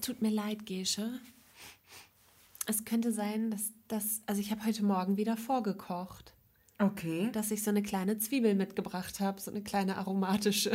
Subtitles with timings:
[0.00, 1.20] es tut mir leid, Gesche.
[2.64, 6.32] Es könnte sein, dass das, also ich habe heute Morgen wieder vorgekocht.
[6.78, 7.28] Okay.
[7.32, 10.72] Dass ich so eine kleine Zwiebel mitgebracht habe, so eine kleine aromatische,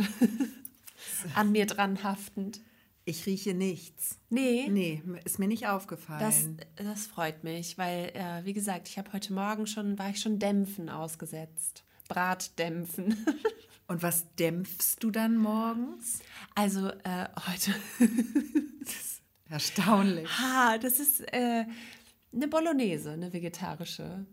[1.34, 2.60] an mir dran haftend.
[3.04, 4.20] Ich rieche nichts.
[4.30, 4.68] Nee.
[4.70, 6.20] Nee, ist mir nicht aufgefallen.
[6.20, 6.46] Das,
[6.76, 10.38] das freut mich, weil, äh, wie gesagt, ich habe heute Morgen schon, war ich schon
[10.38, 11.82] Dämpfen ausgesetzt.
[12.08, 13.26] Bratdämpfen.
[13.88, 16.20] Und was dämpfst du dann morgens?
[16.54, 17.74] Also äh, heute.
[19.48, 20.28] Erstaunlich.
[20.38, 21.64] Ha, das ist äh,
[22.32, 24.26] eine Bolognese, eine vegetarische.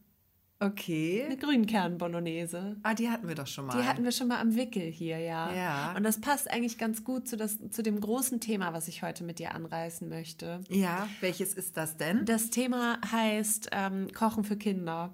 [0.59, 1.23] Okay.
[1.25, 2.77] Eine Grünkern-Bolognese.
[2.83, 3.77] Ah, die hatten wir doch schon mal.
[3.77, 5.53] Die hatten wir schon mal am Wickel hier, ja.
[5.53, 5.93] Ja.
[5.97, 9.25] Und das passt eigentlich ganz gut zu, das, zu dem großen Thema, was ich heute
[9.25, 10.61] mit dir anreißen möchte.
[10.69, 12.25] Ja, welches ist das denn?
[12.25, 15.13] Das Thema heißt ähm, Kochen für Kinder.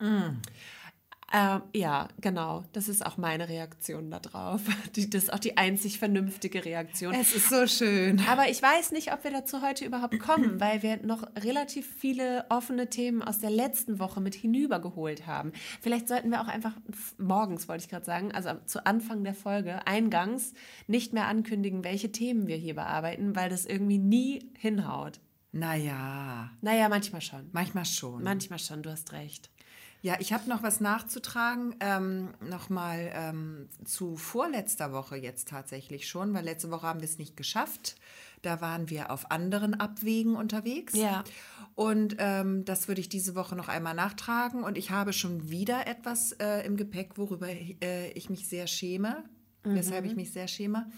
[0.00, 0.40] Mm.
[1.32, 2.64] Ähm, ja, genau.
[2.72, 4.62] Das ist auch meine Reaktion darauf.
[4.96, 7.14] Die, das ist auch die einzig vernünftige Reaktion.
[7.14, 8.20] Es ist so schön.
[8.28, 12.46] Aber ich weiß nicht, ob wir dazu heute überhaupt kommen, weil wir noch relativ viele
[12.48, 15.52] offene Themen aus der letzten Woche mit hinübergeholt haben.
[15.80, 16.74] Vielleicht sollten wir auch einfach
[17.18, 20.52] morgens, wollte ich gerade sagen, also zu Anfang der Folge, eingangs,
[20.88, 25.20] nicht mehr ankündigen, welche Themen wir hier bearbeiten, weil das irgendwie nie hinhaut.
[25.52, 26.50] Naja.
[26.60, 27.48] Naja, manchmal schon.
[27.52, 28.22] Manchmal schon.
[28.22, 29.50] Manchmal schon, du hast recht.
[30.02, 36.32] Ja, ich habe noch was nachzutragen, ähm, nochmal ähm, zu vorletzter Woche jetzt tatsächlich schon,
[36.32, 37.96] weil letzte Woche haben wir es nicht geschafft.
[38.40, 40.94] Da waren wir auf anderen Abwegen unterwegs.
[40.94, 41.22] Ja.
[41.74, 44.64] Und ähm, das würde ich diese Woche noch einmal nachtragen.
[44.64, 49.24] Und ich habe schon wieder etwas äh, im Gepäck, worüber äh, ich mich sehr schäme,
[49.64, 49.74] mhm.
[49.74, 50.90] weshalb ich mich sehr schäme.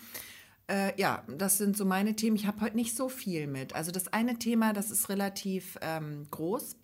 [0.68, 2.36] Äh, ja, das sind so meine Themen.
[2.36, 3.74] Ich habe heute nicht so viel mit.
[3.74, 6.76] Also das eine Thema, das ist relativ ähm, groß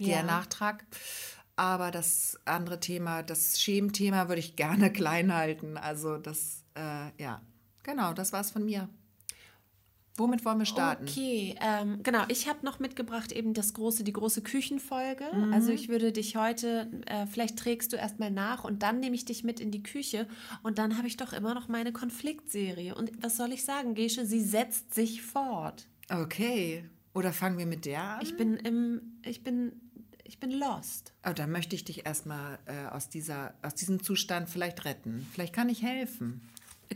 [0.00, 0.22] der ja.
[0.22, 0.84] Nachtrag.
[1.56, 5.76] Aber das andere Thema, das Schementhema, würde ich gerne klein halten.
[5.76, 7.42] Also das, äh, ja,
[7.82, 8.88] genau, das war es von mir.
[10.16, 11.04] Womit wollen wir starten?
[11.08, 12.24] Okay, ähm, genau.
[12.28, 15.24] Ich habe noch mitgebracht eben das große, die große Küchenfolge.
[15.32, 15.52] Mhm.
[15.52, 19.24] Also ich würde dich heute, äh, vielleicht trägst du erstmal nach und dann nehme ich
[19.24, 20.26] dich mit in die Küche
[20.62, 22.94] und dann habe ich doch immer noch meine Konfliktserie.
[22.94, 24.26] Und was soll ich sagen, Gesche?
[24.26, 25.88] Sie setzt sich fort.
[26.10, 26.84] Okay.
[27.14, 28.20] Oder fangen wir mit der an?
[28.22, 29.72] Ich bin im, ich bin
[30.30, 31.12] ich bin lost.
[31.28, 35.26] Oh, dann möchte ich dich erstmal äh, aus, dieser, aus diesem Zustand vielleicht retten.
[35.32, 36.40] Vielleicht kann ich helfen.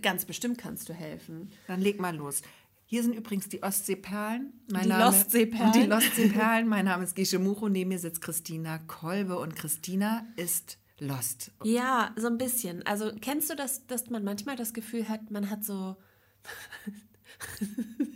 [0.02, 1.50] Ganz bestimmt kannst du helfen.
[1.66, 2.42] Dann leg mal los.
[2.86, 4.52] Hier sind übrigens die Ostseeperlen.
[4.70, 5.72] Mein die Name, Lostseeperlen.
[5.72, 6.68] Die Lostseeperlen.
[6.68, 7.68] mein Name ist Gesche Mucho.
[7.68, 11.50] Neben mir sitzt Christina Kolbe und Christina ist lost.
[11.64, 12.86] Ja, so ein bisschen.
[12.86, 15.96] Also kennst du das, dass man manchmal das Gefühl hat, man hat so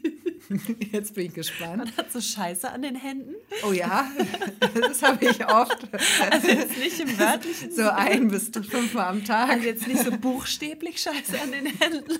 [0.92, 1.78] Jetzt bin ich gespannt.
[1.78, 3.34] Man hat so Scheiße an den Händen.
[3.66, 4.10] Oh ja,
[4.75, 5.88] das habe ich oft.
[6.31, 9.50] Also jetzt nicht im wörtlichen So ein bis fünfmal am Tag.
[9.50, 12.19] Also jetzt nicht so buchstäblich Scheiße an den Händen.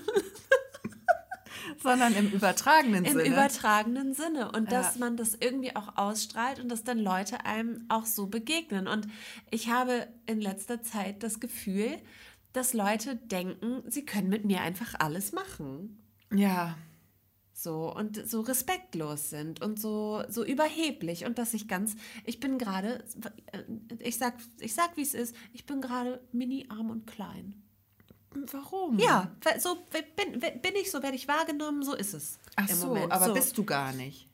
[1.81, 3.23] Sondern im übertragenen Im Sinne.
[3.23, 4.51] Im übertragenen Sinne.
[4.51, 4.99] Und dass ja.
[4.99, 8.87] man das irgendwie auch ausstrahlt und dass dann Leute einem auch so begegnen.
[8.87, 9.07] Und
[9.49, 11.97] ich habe in letzter Zeit das Gefühl,
[12.53, 16.03] dass Leute denken, sie können mit mir einfach alles machen.
[16.31, 16.75] Ja
[17.63, 22.57] so und so respektlos sind und so so überheblich und dass ich ganz ich bin
[22.57, 23.03] gerade
[23.99, 27.61] ich sag ich sag wie es ist ich bin gerade mini arm und klein
[28.51, 29.77] warum ja so
[30.15, 33.11] bin, bin ich so werde ich wahrgenommen so ist es ach so Moment.
[33.11, 33.33] aber so.
[33.33, 34.28] bist du gar nicht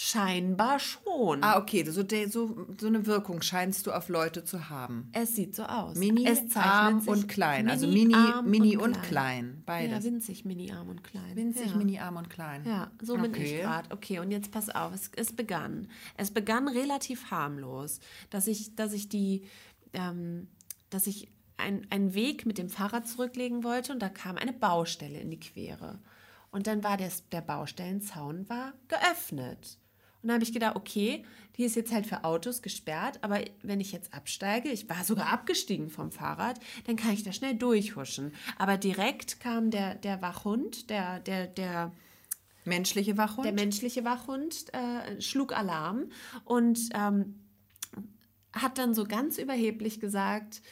[0.00, 1.42] Scheinbar schon.
[1.42, 1.84] Ah, okay.
[1.90, 5.10] So, so, so eine Wirkung scheinst du auf Leute zu haben.
[5.12, 5.96] Es sieht so aus.
[5.96, 7.64] Mini, es arm und klein.
[7.64, 8.14] Mini, also mini,
[8.44, 9.08] mini und, und klein.
[9.08, 9.62] klein.
[9.66, 10.04] Beides.
[10.04, 11.34] Ja, winzig, mini, arm und klein.
[11.34, 11.76] Winzig, ja.
[11.76, 12.62] mini, arm und klein.
[12.64, 13.22] Ja, so okay.
[13.22, 13.90] bin ich gerade.
[13.92, 14.94] Okay, und jetzt pass auf.
[14.94, 15.88] Es, es begann.
[16.16, 17.98] Es begann relativ harmlos,
[18.30, 19.46] dass ich, dass ich die,
[19.94, 20.46] ähm,
[20.90, 25.32] dass ich einen Weg mit dem Fahrrad zurücklegen wollte und da kam eine Baustelle in
[25.32, 25.98] die Quere.
[26.52, 29.76] Und dann war der, der Baustellenzaun war geöffnet.
[30.22, 31.24] Und dann habe ich gedacht, okay,
[31.56, 35.32] die ist jetzt halt für Autos gesperrt, aber wenn ich jetzt absteige, ich war sogar
[35.32, 38.32] abgestiegen vom Fahrrad, dann kann ich da schnell durchhuschen.
[38.58, 41.92] Aber direkt kam der, der Wachhund, der, der, der
[42.64, 46.10] menschliche Wachhund, der menschliche Wachhund äh, schlug Alarm
[46.44, 47.40] und ähm,
[48.52, 50.62] hat dann so ganz überheblich gesagt,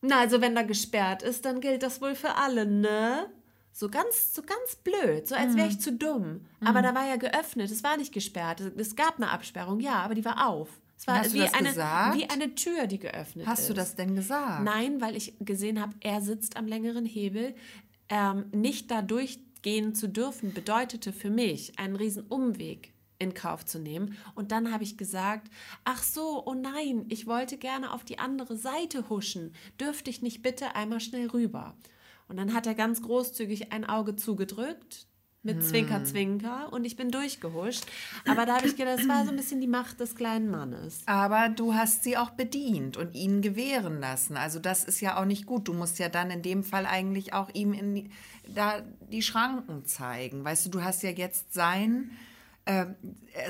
[0.00, 3.30] na, also wenn da gesperrt ist, dann gilt das wohl für alle, ne?
[3.76, 5.80] So ganz, so ganz blöd, so als wäre ich mhm.
[5.80, 6.46] zu dumm.
[6.60, 6.66] Mhm.
[6.66, 8.60] Aber da war ja geöffnet, es war nicht gesperrt.
[8.60, 10.68] Es gab eine Absperrung, ja, aber die war auf.
[10.96, 12.16] Es war Hast wie, eine, gesagt?
[12.16, 13.64] wie eine Tür, die geöffnet Hast ist.
[13.64, 14.62] Hast du das denn gesagt?
[14.62, 17.56] Nein, weil ich gesehen habe, er sitzt am längeren Hebel.
[18.08, 23.80] Ähm, nicht da durchgehen zu dürfen, bedeutete für mich einen riesen Umweg in Kauf zu
[23.80, 24.16] nehmen.
[24.36, 25.50] Und dann habe ich gesagt,
[25.82, 29.52] ach so, oh nein, ich wollte gerne auf die andere Seite huschen.
[29.80, 31.74] Dürfte ich nicht bitte einmal schnell rüber?
[32.28, 35.06] Und dann hat er ganz großzügig ein Auge zugedrückt,
[35.44, 37.84] mit Zwinker, Zwinker und ich bin durchgehuscht.
[38.26, 41.02] Aber da habe ich gedacht, das war so ein bisschen die Macht des kleinen Mannes.
[41.04, 44.38] Aber du hast sie auch bedient und ihn gewähren lassen.
[44.38, 45.68] Also das ist ja auch nicht gut.
[45.68, 48.10] Du musst ja dann in dem Fall eigentlich auch ihm in die,
[48.48, 48.80] da
[49.12, 50.44] die Schranken zeigen.
[50.44, 52.12] Weißt du, du hast ja jetzt sein,
[52.64, 52.86] äh,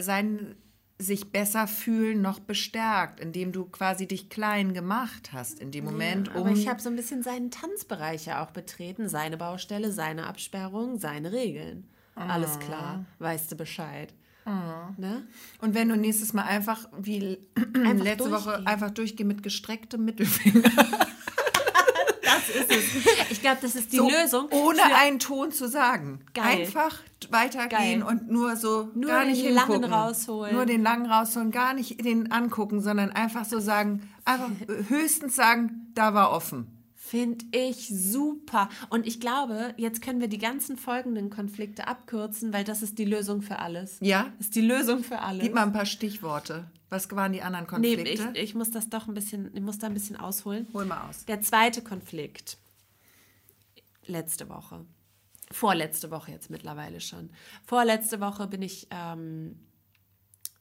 [0.01, 0.57] sein
[0.99, 6.29] sich besser fühlen noch bestärkt, indem du quasi dich klein gemacht hast in dem Moment,
[6.29, 10.27] Ja, aber ich habe so ein bisschen seinen Tanzbereich ja auch betreten, seine Baustelle, seine
[10.27, 11.89] Absperrung, seine Regeln.
[12.15, 14.15] Alles klar, weißt du Bescheid.
[14.97, 15.27] Ne?
[15.61, 18.67] Und wenn du nächstes Mal einfach wie Einfach letzte Woche durchgehen.
[18.67, 20.71] einfach durchgehen mit gestrecktem Mittelfinger.
[22.47, 23.05] Das ist es.
[23.31, 24.49] Ich glaube, das ist die So, Lösung.
[24.51, 26.21] Ohne einen Ton zu sagen.
[26.35, 26.61] Geil.
[26.63, 27.01] Einfach
[27.31, 28.03] weitergehen Geil.
[28.03, 29.93] und nur so Nur gar den nicht langen hingucken.
[29.93, 30.55] rausholen.
[30.55, 34.51] Nur den langen rausholen, gar nicht den angucken, sondern einfach so sagen, einfach
[34.89, 36.71] höchstens sagen, da war offen.
[36.95, 38.69] Finde ich super.
[38.91, 43.05] Und ich glaube, jetzt können wir die ganzen folgenden Konflikte abkürzen, weil das ist die
[43.05, 43.99] Lösung für alles.
[44.01, 44.27] Ja?
[44.39, 45.43] Das ist die Lösung für alles.
[45.43, 46.65] Gib mal ein paar Stichworte.
[46.95, 48.31] Was waren die anderen nee, Konflikte?
[48.35, 50.69] ich, ich muss das doch ein bisschen, ich muss da ein bisschen ausholen.
[50.73, 51.25] Hol mal aus.
[51.25, 52.57] Der zweite Konflikt.
[54.07, 54.85] Letzte Woche.
[55.51, 57.31] Vorletzte Woche jetzt mittlerweile schon.
[57.65, 59.59] Vorletzte Woche bin ich ähm,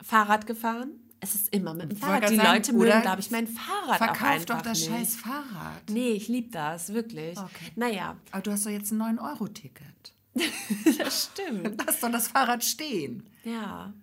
[0.01, 0.93] Fahrrad gefahren.
[1.19, 2.31] Es ist immer mit dem Fahrrad.
[2.31, 4.89] Die sagen, Leute mögen, glaube ich, mein Fahrrad auch Verkauf doch einfach das nicht.
[4.89, 5.89] scheiß Fahrrad.
[5.91, 7.37] Nee, ich liebe das, wirklich.
[7.37, 7.71] Okay.
[7.75, 10.13] Naja, Aber du hast doch jetzt ein 9-Euro-Ticket.
[10.97, 11.79] das stimmt.
[11.85, 13.29] Lass doch das Fahrrad stehen.
[13.43, 13.93] Ja.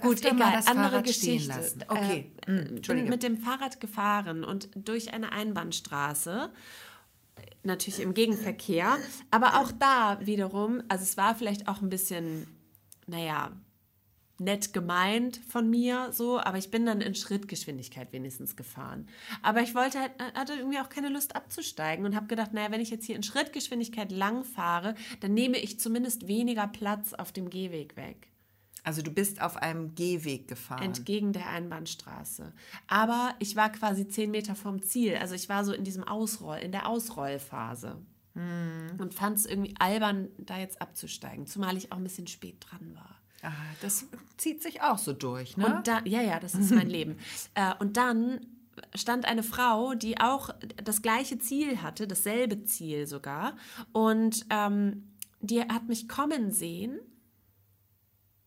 [0.00, 1.60] Gut, egal, mal das andere Fahrrad stehen Geschichte.
[1.60, 1.84] lassen.
[1.88, 6.50] Okay, Äh, hm, bin mit dem Fahrrad gefahren und durch eine Einbahnstraße,
[7.62, 8.96] natürlich im Gegenverkehr,
[9.30, 12.46] aber auch da wiederum, also es war vielleicht auch ein bisschen,
[13.06, 13.52] naja,
[14.38, 19.06] nett gemeint von mir so, aber ich bin dann in Schrittgeschwindigkeit wenigstens gefahren.
[19.42, 22.80] Aber ich wollte halt, hatte irgendwie auch keine Lust abzusteigen und habe gedacht, naja, wenn
[22.80, 27.48] ich jetzt hier in Schrittgeschwindigkeit lang fahre, dann nehme ich zumindest weniger Platz auf dem
[27.48, 28.28] Gehweg weg
[28.84, 30.82] Also du bist auf einem Gehweg gefahren.
[30.82, 32.52] entgegen der Einbahnstraße.
[32.86, 35.16] Aber ich war quasi zehn Meter vom Ziel.
[35.16, 37.96] Also ich war so in diesem Ausroll, in der Ausrollphase.
[38.98, 42.94] Und fand es irgendwie albern, da jetzt abzusteigen, zumal ich auch ein bisschen spät dran
[42.96, 43.20] war.
[43.42, 44.06] Ah, das
[44.38, 45.66] zieht sich auch so durch, ne?
[45.66, 47.16] Und da, ja, ja, das ist mein Leben.
[47.54, 48.40] Äh, und dann
[48.96, 50.50] stand eine Frau, die auch
[50.82, 53.56] das gleiche Ziel hatte, dasselbe Ziel sogar.
[53.92, 55.04] Und ähm,
[55.40, 56.98] die hat mich kommen sehen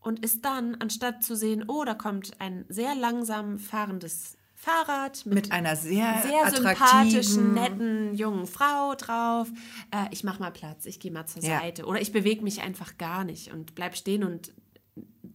[0.07, 5.35] und ist dann, anstatt zu sehen, oh, da kommt ein sehr langsam fahrendes Fahrrad mit,
[5.35, 9.49] Mit einer sehr, sehr sympathischen, netten jungen Frau drauf.
[9.91, 11.59] Äh, ich mach mal Platz, ich gehe mal zur Ja.
[11.59, 11.85] Seite.
[11.85, 14.53] Oder ich bewege mich einfach gar nicht und bleib stehen und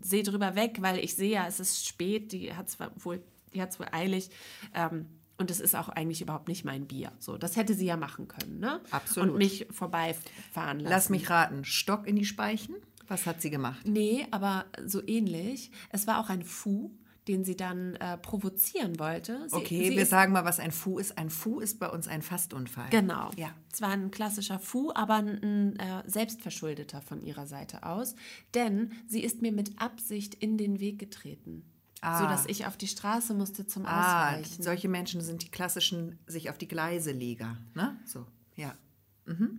[0.00, 3.22] sehe drüber weg, weil ich sehe ja, es ist spät, die hat es wohl,
[3.54, 4.30] die hat's wohl eilig.
[4.74, 5.06] Ähm,
[5.38, 7.12] und es ist auch eigentlich überhaupt nicht mein Bier.
[7.18, 8.80] So, das hätte sie ja machen können, ne?
[8.90, 9.30] Absolut.
[9.30, 10.90] Und mich vorbeifahren lassen.
[10.90, 12.74] Lass mich raten, Stock in die Speichen?
[13.12, 13.86] Was hat sie gemacht?
[13.86, 15.70] Nee, aber so ähnlich.
[15.90, 16.90] Es war auch ein Fu,
[17.28, 19.48] den sie dann äh, provozieren wollte.
[19.48, 21.16] Sie, Okay, sie wir sagen mal, was ein Fu ist.
[21.18, 22.88] Ein Fu ist bei uns ein Fastunfall.
[22.90, 23.30] Genau.
[23.36, 23.50] Ja.
[23.72, 28.16] Es war ein klassischer Fu, aber ein, ein äh, selbstverschuldeter von ihrer Seite aus.
[28.54, 31.64] Denn sie ist mir mit Absicht in den Weg getreten.
[32.00, 32.18] Ah.
[32.18, 34.60] Sodass ich auf die Straße musste zum Ah, Ausweichen.
[34.62, 37.96] solche Menschen sind die klassischen sich auf die Gleise leger, ne?
[38.04, 38.26] So,
[38.56, 38.74] ja.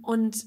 [0.01, 0.45] Und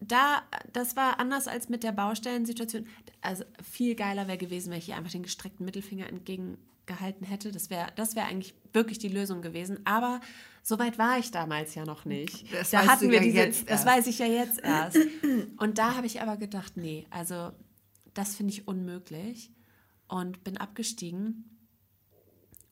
[0.00, 2.86] da, das war anders als mit der Baustellensituation.
[3.20, 7.50] Also viel geiler wäre gewesen, wenn ich ihr einfach den gestreckten Mittelfinger entgegengehalten hätte.
[7.50, 9.80] Das wäre das wär eigentlich wirklich die Lösung gewesen.
[9.84, 10.20] Aber
[10.62, 12.52] so weit war ich damals ja noch nicht.
[12.52, 13.86] Das da hatten wir ja diese, jetzt das erst.
[13.86, 14.98] weiß ich ja jetzt erst.
[15.56, 17.50] Und da habe ich aber gedacht, nee, also
[18.14, 19.50] das finde ich unmöglich.
[20.06, 21.58] Und bin abgestiegen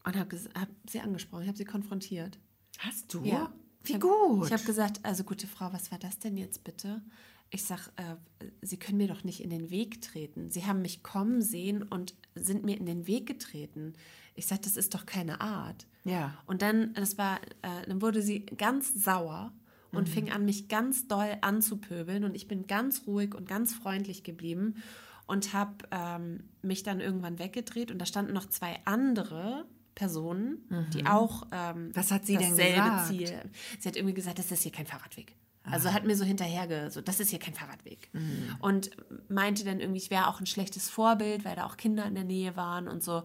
[0.04, 2.38] und habe hab sie angesprochen, ich habe sie konfrontiert.
[2.78, 3.23] Hast du?
[3.25, 3.52] Ja.
[3.87, 4.47] Wie ich hab, gut.
[4.47, 7.02] Ich habe gesagt, also gute Frau, was war das denn jetzt bitte?
[7.50, 8.16] Ich sag, äh,
[8.61, 10.50] Sie können mir doch nicht in den Weg treten.
[10.50, 13.95] Sie haben mich kommen sehen und sind mir in den Weg getreten.
[14.35, 15.87] Ich sag, das ist doch keine Art.
[16.05, 16.37] Ja.
[16.47, 19.52] Und dann, das war, äh, dann wurde sie ganz sauer
[19.93, 22.25] und fing an, mich ganz doll anzupöbeln.
[22.25, 24.83] Und ich bin ganz ruhig und ganz freundlich geblieben
[25.26, 27.90] und habe ähm, mich dann irgendwann weggedreht.
[27.90, 29.66] Und da standen noch zwei andere
[29.97, 30.59] Personen,
[30.95, 33.09] die auch ähm, Was hat sie denn dasselbe gesagt?
[33.09, 33.41] Ziel.
[33.81, 35.35] Sie hat irgendwie gesagt, das ist hier kein Fahrradweg.
[35.65, 38.09] Also hat mir so hinterher, so, das ist hier kein Fahrradweg.
[38.12, 38.55] Mhm.
[38.61, 38.91] Und
[39.29, 42.23] meinte dann irgendwie, ich wäre auch ein schlechtes Vorbild, weil da auch Kinder in der
[42.23, 43.25] Nähe waren und so.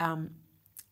[0.00, 0.30] Ähm,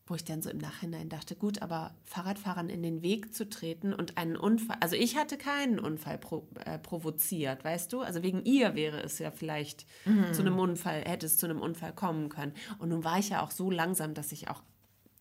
[0.06, 3.94] wo ich dann so im Nachhinein dachte, gut, aber Fahrradfahrern in den Weg zu treten
[3.94, 8.02] und einen Unfall, also ich hatte keinen Unfall pro, äh, provoziert, weißt du?
[8.02, 10.34] Also wegen ihr wäre es ja vielleicht Mhm.
[10.34, 12.52] zu einem Unfall, hätte es zu einem Unfall kommen können.
[12.78, 14.62] Und nun war ich ja auch so langsam, dass ich auch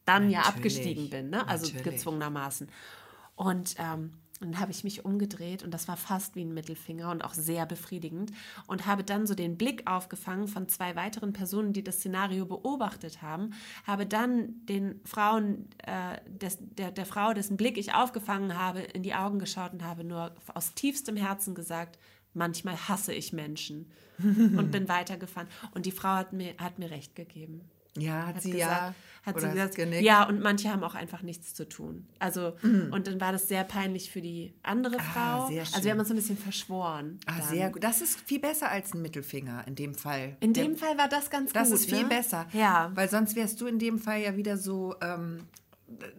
[0.05, 1.47] dann ja Natürlich, abgestiegen bin, ne?
[1.47, 1.83] also natürlich.
[1.83, 2.69] gezwungenermaßen.
[3.35, 7.23] Und ähm, dann habe ich mich umgedreht und das war fast wie ein Mittelfinger und
[7.23, 8.31] auch sehr befriedigend
[8.67, 13.21] und habe dann so den Blick aufgefangen von zwei weiteren Personen, die das Szenario beobachtet
[13.21, 13.53] haben,
[13.85, 19.03] habe dann den Frauen, äh, des, der, der Frau, dessen Blick ich aufgefangen habe, in
[19.03, 21.97] die Augen geschaut und habe nur aus tiefstem Herzen gesagt,
[22.33, 25.47] manchmal hasse ich Menschen und bin weitergefahren.
[25.73, 27.61] Und die Frau hat mir, hat mir recht gegeben.
[27.97, 28.95] Ja, hat, Hat sie gesagt, ja.
[29.25, 30.01] hat sie gesagt, genickt?
[30.03, 32.07] ja, und manche haben auch einfach nichts zu tun.
[32.19, 35.45] Also, und dann war das sehr peinlich für die andere Frau.
[35.45, 37.19] Ah, also, wir haben uns ein bisschen verschworen.
[37.27, 37.47] Ah, dann.
[37.49, 37.83] sehr gut.
[37.83, 40.37] Das ist viel besser als ein Mittelfinger in dem Fall.
[40.39, 41.77] In Der- dem Fall war das ganz Das gut.
[41.79, 42.09] ist viel ne?
[42.09, 42.47] besser.
[42.51, 42.91] Ja.
[42.95, 44.95] Weil sonst wärst du in dem Fall ja wieder so.
[45.01, 45.41] Ähm,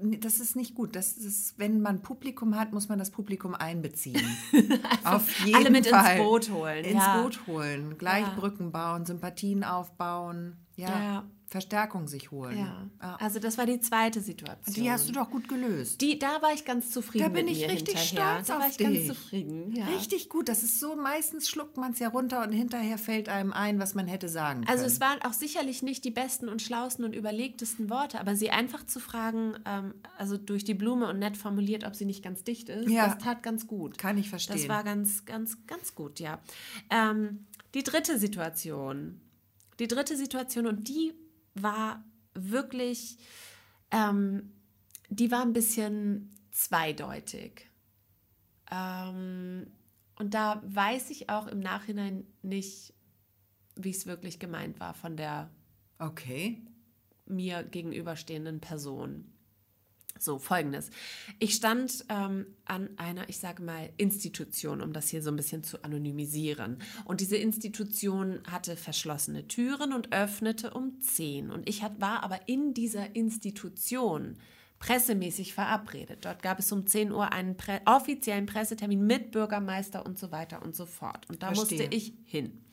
[0.01, 0.95] das ist nicht gut.
[0.95, 4.23] Das ist, wenn man Publikum hat, muss man das Publikum einbeziehen.
[5.05, 6.19] Auf jeden alle mit ins Fall.
[6.19, 7.21] Boot holen, Ins ja.
[7.21, 7.99] Boot holen.
[7.99, 8.35] Gleich Ja.
[8.37, 10.59] Brücken bauen, Sympathien aufbauen.
[10.77, 10.89] Ja.
[10.89, 11.25] Ja.
[11.55, 12.59] Verstärkung sich holen.
[12.59, 12.91] Ja.
[12.99, 13.15] Ah.
[13.21, 14.75] Also, das war die zweite Situation.
[14.75, 16.01] Die hast du doch gut gelöst.
[16.01, 18.35] Die, da war ich ganz zufrieden Da bin ich richtig hinterher.
[18.43, 19.07] stolz Da war auf ich ganz dich.
[19.07, 19.73] zufrieden.
[19.73, 19.85] Ja.
[19.87, 20.49] Richtig gut.
[20.49, 23.95] Das ist so, meistens schluckt man es ja runter und hinterher fällt einem ein, was
[23.95, 24.69] man hätte sagen können.
[24.69, 28.51] Also es waren auch sicherlich nicht die besten und schlauesten und überlegtesten Worte, aber sie
[28.51, 32.43] einfach zu fragen, ähm, also durch die Blume und nett formuliert, ob sie nicht ganz
[32.43, 33.07] dicht ist, Ja.
[33.15, 33.97] das tat ganz gut.
[33.97, 34.57] Kann ich verstehen.
[34.57, 36.41] Das war ganz, ganz, ganz gut, ja.
[36.91, 39.21] Ähm, die dritte Situation.
[39.79, 41.13] Die dritte Situation und die
[41.55, 43.19] war wirklich,
[43.91, 44.53] ähm,
[45.09, 47.71] die war ein bisschen zweideutig.
[48.71, 49.67] Ähm,
[50.17, 52.95] und da weiß ich auch im Nachhinein nicht,
[53.77, 55.51] wie es wirklich gemeint war von der
[55.99, 56.63] okay.
[57.27, 59.34] mir gegenüberstehenden Person.
[60.19, 60.91] So, folgendes.
[61.41, 65.65] Ich stand ähm, an einer, ich sage mal, Institution, um das hier so ein bisschen
[65.65, 66.79] zu anonymisieren.
[67.05, 71.51] Und diese Institution hatte verschlossene Türen und öffnete um 10.
[71.51, 74.37] Und ich hat, war aber in dieser Institution
[74.79, 76.25] pressemäßig verabredet.
[76.25, 80.63] Dort gab es um 10 Uhr einen Pre offiziellen Pressetermin mit Bürgermeister und so weiter
[80.63, 81.29] und so fort.
[81.29, 81.81] Und da Verstehe.
[81.81, 82.65] musste ich hin.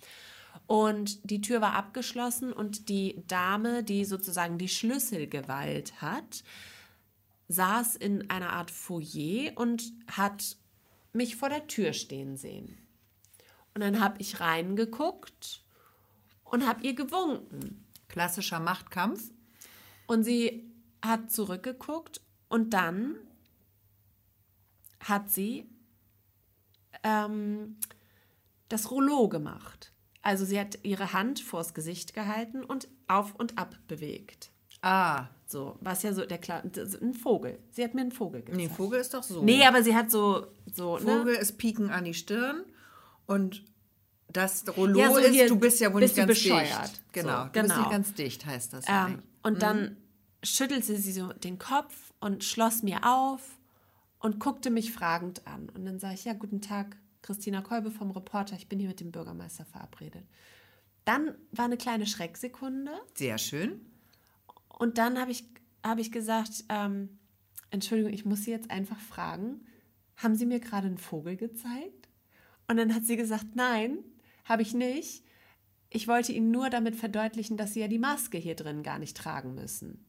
[0.67, 6.43] Und die Tür war abgeschlossen und die Dame, die sozusagen die Schlüsselgewalt hat,
[7.51, 10.57] saß in einer Art Foyer und hat
[11.13, 12.77] mich vor der Tür stehen sehen.
[13.73, 15.63] Und dann habe ich reingeguckt
[16.43, 17.85] und habe ihr gewunken.
[18.07, 19.31] Klassischer Machtkampf.
[20.07, 20.69] Und sie
[21.01, 23.15] hat zurückgeguckt und dann
[24.99, 25.69] hat sie
[27.03, 27.77] ähm,
[28.69, 29.91] das Rouleau gemacht.
[30.21, 34.51] Also sie hat ihre Hand vors Gesicht gehalten und auf und ab bewegt.
[34.81, 37.59] Ah, So, was ja so der klar, ein Vogel.
[37.71, 38.57] Sie hat mir einen Vogel gezeigt.
[38.57, 39.43] nee, Vogel ist doch so.
[39.43, 41.39] Nee, aber sie hat so, so Vogel ne?
[41.39, 42.63] ist Pieken an die Stirn
[43.25, 43.63] und
[44.31, 46.83] das Rollo Ja, so ist, hier du bist ja wohl bist nicht ganz bescheuert.
[46.83, 47.13] dicht.
[47.13, 47.77] Genau, So, du bist genau.
[47.79, 48.85] nicht ganz dicht, heißt das.
[48.87, 49.97] Ähm, und dann
[50.43, 53.41] schüttelte sie so den Kopf und schloss mir auf
[54.19, 55.69] und guckte mich fragend an.
[55.69, 58.99] Und dann sage ich, ja, guten Tag, Christina Kolbe vom Reporter, ich bin hier mit
[58.99, 60.23] dem Bürgermeister verabredet.
[61.05, 63.81] Dann war eine kleine Schrecksekunde Sehr schön.
[64.81, 65.45] Und dann habe ich,
[65.83, 67.19] hab ich gesagt, ähm,
[67.69, 69.63] Entschuldigung, ich muss Sie jetzt einfach fragen,
[70.15, 72.09] haben Sie mir gerade einen Vogel gezeigt?
[72.67, 73.99] Und dann hat sie gesagt, nein,
[74.43, 75.23] habe ich nicht.
[75.91, 79.15] Ich wollte Ihnen nur damit verdeutlichen, dass Sie ja die Maske hier drin gar nicht
[79.15, 80.03] tragen müssen.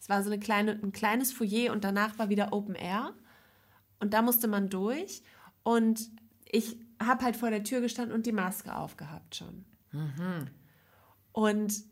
[0.00, 3.14] Es war so eine kleine, ein kleines Foyer und danach war wieder Open Air.
[3.98, 5.24] Und da musste man durch.
[5.64, 6.08] Und
[6.44, 9.64] ich habe halt vor der Tür gestanden und die Maske aufgehabt schon.
[11.32, 11.82] Und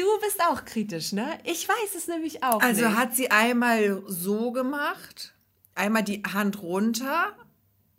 [0.00, 1.38] du bist auch kritisch, ne?
[1.44, 2.60] Ich weiß es nämlich auch.
[2.62, 2.96] Also nicht.
[2.96, 5.34] hat sie einmal so gemacht,
[5.74, 7.32] einmal die Hand runter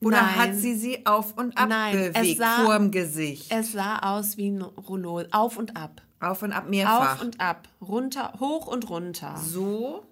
[0.02, 0.36] oder Nein.
[0.36, 3.52] hat sie sie auf und ab Nein, es bewegt sah- vorm Gesicht?
[3.52, 5.24] es sah aus wie ein Rollo.
[5.32, 6.02] Auf und ab.
[6.20, 7.16] auf und ab mehrfach.
[7.16, 7.68] Auf und ab.
[7.82, 9.36] Runter, hoch und runter.
[9.38, 10.04] so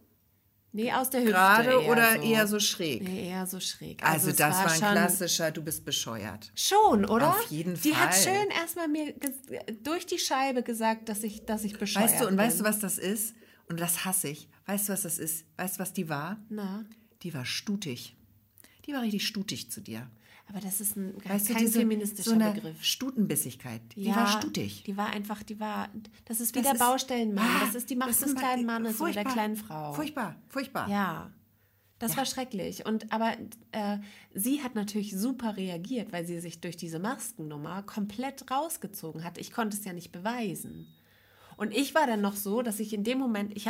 [0.72, 1.32] Nee, aus der Hüfte.
[1.34, 2.22] gerade oder so.
[2.22, 3.02] eher so schräg?
[3.04, 4.04] Nee, eher so schräg.
[4.04, 6.52] Also, es das war, ein schon- klassischer, du bist bescheuert.
[6.56, 7.30] Schon, oder?
[7.32, 8.24] Auf jeden Die hat Fall.
[8.36, 9.14] schön erstmal mir
[9.82, 12.46] durch die Scheibe gesagt, dass ich, dass ich bescheuert Weißt du, und bin.
[12.46, 13.34] weißt du, was das ist?
[13.68, 14.48] Und das hasse ich.
[14.68, 15.46] Weißt du, was das ist?
[15.58, 16.40] Weißt du, was die war?
[16.50, 16.86] Na,
[17.24, 18.16] Die war stutig.
[18.86, 20.10] Die war richtig stutig zu dir.
[20.50, 22.84] Aber das ist ein Weißt kein du, diese, feministischer so eine Begriff.
[22.84, 23.82] Stutenbissigkeit.
[23.96, 24.84] Die war stutig.
[24.86, 25.90] Die war einfach, die war,
[26.26, 27.46] das ist wie Das der Baustellenmann.
[27.46, 29.34] Ah, das ist die Macht des kleinen Mannes oder der furchtbar.
[29.34, 29.94] kleinen Frau.
[29.94, 30.90] Furchtbar, furchtbar.
[30.90, 31.32] Ja,
[32.00, 32.86] das war schrecklich.
[32.86, 33.34] Und aber
[33.74, 33.98] äh,
[34.34, 39.38] sie hat natürlich super reagiert, weil sie sich durch diese Maskennummer komplett rausgezogen hat.
[39.38, 40.88] Ich konnte es ja nicht beweisen.
[41.58, 43.68] Und ich war dann noch so, dass ich in dem Moment, ich,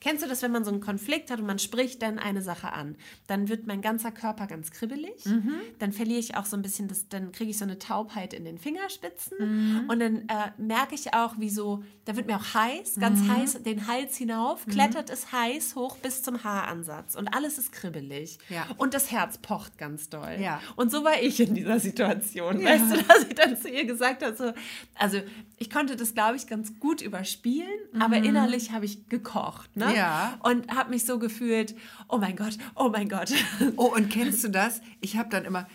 [0.00, 2.72] kennst du das, wenn man so einen Konflikt hat und man spricht dann eine Sache
[2.72, 2.96] an?
[3.26, 5.24] Dann wird mein ganzer Körper ganz kribbelig.
[5.24, 5.54] Mhm.
[5.78, 8.44] Dann verliere ich auch so ein bisschen, das, dann kriege ich so eine Taubheit in
[8.44, 9.86] den Fingerspitzen.
[9.88, 13.62] Und dann äh, merke ich auch, wie so, da wird mir auch heiß, ganz heiß,
[13.62, 17.14] den Hals hinauf, klettert es heiß hoch bis zum Haaransatz.
[17.14, 18.38] Und alles ist kribbelig.
[18.48, 18.66] Ja.
[18.76, 20.36] Und das Herz pocht ganz doll.
[20.40, 20.60] Ja.
[20.76, 22.60] Und so war ich in dieser Situation.
[22.60, 22.70] Ja.
[22.70, 24.52] Weißt du, dass ich dann zu ihr gesagt habe, so,
[24.94, 25.20] also
[25.62, 29.76] ich konnte das, glaube ich, ganz gut überspielen, aber innerlich habe ich gekocht.
[29.76, 29.88] Ne?
[29.88, 29.94] Mhm.
[29.94, 30.38] Ja.
[30.42, 31.76] Und habe mich so gefühlt,
[32.08, 33.30] oh mein Gott, oh mein Gott.
[33.76, 34.80] Oh, und kennst du das?
[35.02, 35.68] Ich habe dann immer,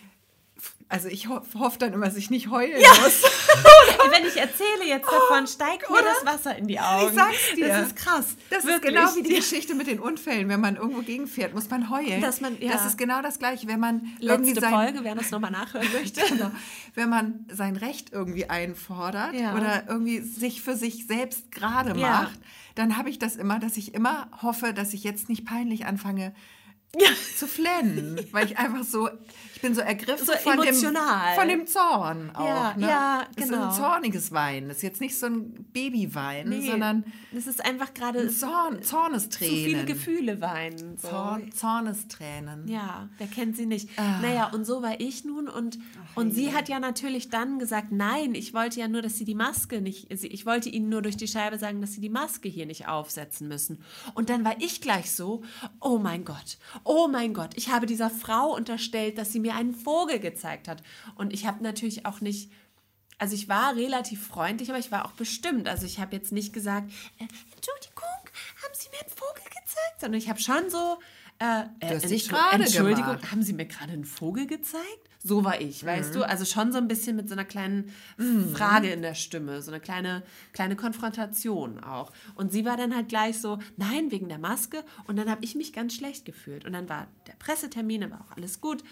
[0.87, 3.23] also ich ho hoffe dann immer, dass ich nicht heulen muss.
[4.11, 6.05] Wenn ich erzähle jetzt davon, steigt mir oder?
[6.23, 7.09] das Wasser in die Augen.
[7.09, 7.67] Ich sag's dir.
[7.69, 8.25] Das ist krass.
[8.51, 8.93] Das Wirklich.
[8.95, 10.47] ist genau wie die Geschichte mit den Unfällen.
[10.47, 12.21] Wenn man irgendwo gegenfährt, muss man heulen.
[12.21, 12.71] Dass man- ja.
[12.71, 15.91] Das ist genau das Gleiche, wenn man irgendwie Letzte sein, Folge, wer das nochmal nachhören
[15.99, 16.21] möchte.
[16.29, 16.51] Genau.
[16.93, 19.55] Wenn man sein Recht irgendwie einfordert Ja.
[19.55, 22.21] oder irgendwie sich für sich selbst gerade Ja.
[22.23, 22.39] macht,
[22.75, 26.33] dann habe ich das immer, dass ich immer hoffe, dass ich jetzt nicht peinlich anfange
[27.37, 29.09] zu flennen, weil ich einfach so,
[29.65, 31.35] bin so ergriffen So von, dem, emotional.
[31.35, 32.45] von dem Zorn auch.
[32.47, 32.87] Ja, ne?
[32.87, 33.67] ja, Das ist genau.
[33.67, 34.67] ein zorniges Wein.
[34.67, 38.83] Das ist jetzt nicht so ein Babywein, Nee, sondern das ist einfach gerade zu Zorn,
[38.83, 39.55] Zornestränen.
[39.65, 40.97] viele Gefühle weinen.
[40.97, 41.07] So.
[41.09, 42.67] Zorn, Zornestränen.
[42.67, 43.89] Ja, wer kennt sie nicht?
[43.97, 44.19] Ah.
[44.21, 45.79] Naja, und so war ich nun und,
[46.15, 49.35] und sie hat ja natürlich dann gesagt, nein, ich wollte ja nur, dass sie die
[49.35, 52.65] Maske nicht, ich wollte ihnen nur durch die Scheibe sagen, dass sie die Maske hier
[52.65, 53.79] nicht aufsetzen müssen.
[54.13, 55.41] Und dann war ich gleich so,
[55.79, 59.73] oh mein Gott, oh mein Gott, ich habe dieser Frau unterstellt, dass sie mir einen
[59.73, 60.83] Vogel gezeigt hat.
[61.15, 62.51] Und ich habe natürlich auch nicht,
[63.17, 65.67] also ich war relativ freundlich, aber ich war auch bestimmt.
[65.67, 67.23] Also ich habe jetzt nicht gesagt, äh,
[67.55, 68.03] Entschuldigung,
[68.63, 69.99] haben Sie mir einen Vogel gezeigt?
[70.01, 70.99] Sondern ich habe schon so,
[71.39, 71.63] äh,
[72.07, 73.31] dich Entschuldigung, gemacht.
[73.31, 74.83] haben Sie mir gerade einen Vogel gezeigt?
[75.27, 76.19] So war ich, weißt Mhm.
[76.19, 76.27] du?
[76.29, 77.91] Also schon so ein bisschen mit so einer kleinen
[78.53, 80.21] Frage in der Stimme, so eine kleine,
[80.53, 82.11] kleine Konfrontation auch.
[82.35, 84.83] Und sie war dann halt gleich so, nein, wegen der Maske.
[85.07, 86.63] Und dann habe ich mich ganz schlecht gefühlt.
[86.65, 88.83] Und dann war der Pressetermin, dann war auch alles gut.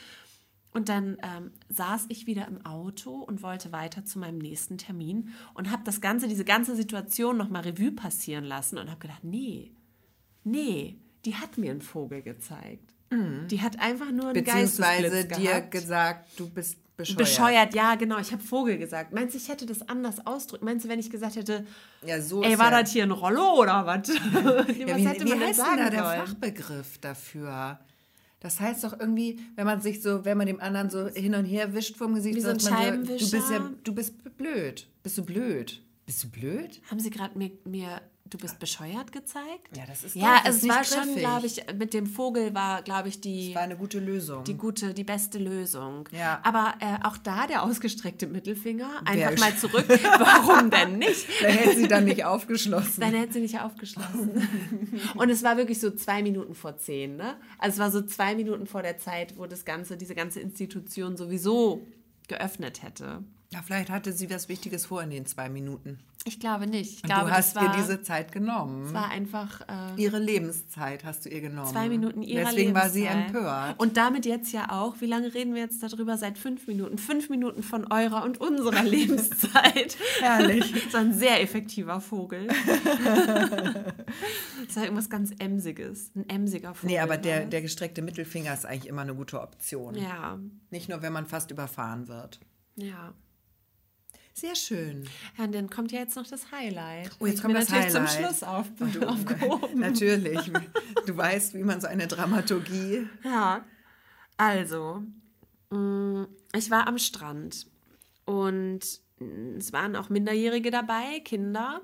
[0.74, 5.30] Und dann ähm, saß ich wieder im Auto und wollte weiter zu meinem nächsten Termin
[5.54, 9.72] und habe das ganze, diese ganze Situation nochmal Revue passieren lassen und habe gedacht, nee,
[10.44, 12.94] nee, die hat mir einen Vogel gezeigt.
[13.52, 14.44] Die hat einfach nur einen Mhm.
[14.44, 15.72] Beziehungsweise dir gehabt.
[15.72, 17.18] gesagt, du bist bescheuert.
[17.20, 18.18] Bescheuert, ja, genau.
[18.18, 19.14] Ich habe Vogel gesagt.
[19.14, 20.66] Meinst du, ich hätte das anders ausdrücken?
[20.66, 21.66] Meinst du, wenn ich gesagt hätte,
[22.04, 24.10] Ja, so ey, war ja, das hier ein Rollo oder was?
[24.34, 26.04] was ja, wie, hätte wie man heißt denn da der?
[26.26, 27.80] Fachbegriff dafür?
[28.44, 31.46] Das heißt doch irgendwie, wenn man sich so, wenn man dem anderen so hin und
[31.46, 33.72] her wischt vom Gesicht, Wie so ein man so, du bist ja, Scheibenwischer.
[33.84, 34.88] du bist blöd.
[35.02, 35.82] Bist du blöd?
[36.06, 36.82] Bist du blöd?
[36.92, 38.02] Haben sie gerade mir, mir,
[38.34, 39.76] du bist bescheuert gezeigt?
[39.78, 41.20] Ja, das ist Ja, das es war nicht schon, griffig.
[41.20, 44.44] glaube ich, mit dem Vogel war, glaube ich, die, War eine gute Lösung.
[44.44, 46.10] die gute, die beste Lösung.
[46.12, 46.40] Ja.
[46.44, 49.86] Aber äh, auch da der ausgestreckte Mittelfinger, einfach Der- mal zurück.
[49.88, 51.28] Warum denn nicht?
[51.42, 53.00] da hätte sie dann nicht aufgeschlossen.
[53.02, 54.48] Dann hätte sie nicht aufgeschlossen.
[55.16, 57.36] Und es war wirklich so zwei Minuten vor zehn, ne?
[57.60, 61.18] Also es war so zwei Minuten vor der Zeit, wo das Ganze, diese ganze Institution
[61.18, 61.86] sowieso
[62.28, 63.24] geöffnet hätte.
[63.52, 66.00] Ja, vielleicht hatte sie was Wichtiges vor in den zwei Minuten.
[66.26, 66.96] Ich glaube nicht.
[66.98, 68.84] Ich glaube, du hast war, ihr diese Zeit genommen.
[68.86, 71.68] das war einfach äh, ihre Lebenszeit hast du ihr genommen.
[71.70, 73.28] zwei Minuten ihrer Deswegen war sie Lebenszeit.
[73.36, 73.80] empört.
[73.80, 76.18] Und damit jetzt ja auch, wie lange reden wir jetzt darüber?
[76.18, 76.98] Seit fünf Minuten.
[76.98, 79.98] Fünf Minuten von eurer und unserer Lebenszeit.
[80.22, 80.74] Herrlich.
[80.94, 82.48] War ein sehr effektiver Vogel.
[84.68, 86.12] Das war irgendwas ganz Emsiges.
[86.16, 86.96] Ein emsiger Vogel.
[86.96, 87.50] Nee, aber der, das.
[87.50, 89.96] der gestreckte Mittelfinger ist eigentlich immer eine gute Option.
[89.96, 92.40] Ja, Nicht nur, wenn man fast überfahren wird.
[92.76, 93.14] ja.
[94.34, 95.08] Sehr schön.
[95.38, 97.12] Ja, und dann kommt ja jetzt noch das Highlight.
[97.20, 98.10] Oh, jetzt Ich kommt das natürlich Highlight.
[98.10, 99.80] zum Schluss auf, Du, aufgehoben.
[99.80, 100.52] Natürlich.
[101.06, 103.08] Du weißt, wie man so eine Dramaturgie.
[103.24, 103.64] Ja,
[104.38, 105.04] also,
[105.70, 107.68] mh, ich war am Strand
[108.26, 108.80] und
[109.58, 111.82] es waren auch Minderjährige dabei, Kinder,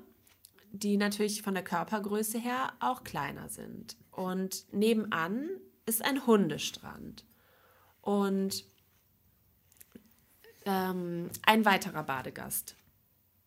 [0.72, 3.96] die natürlich von der Körpergröße her auch kleiner sind.
[4.10, 5.48] Und nebenan
[5.86, 7.24] ist ein Hundestrand.
[8.02, 8.64] Und
[10.66, 12.76] ähm, ein weiterer Badegast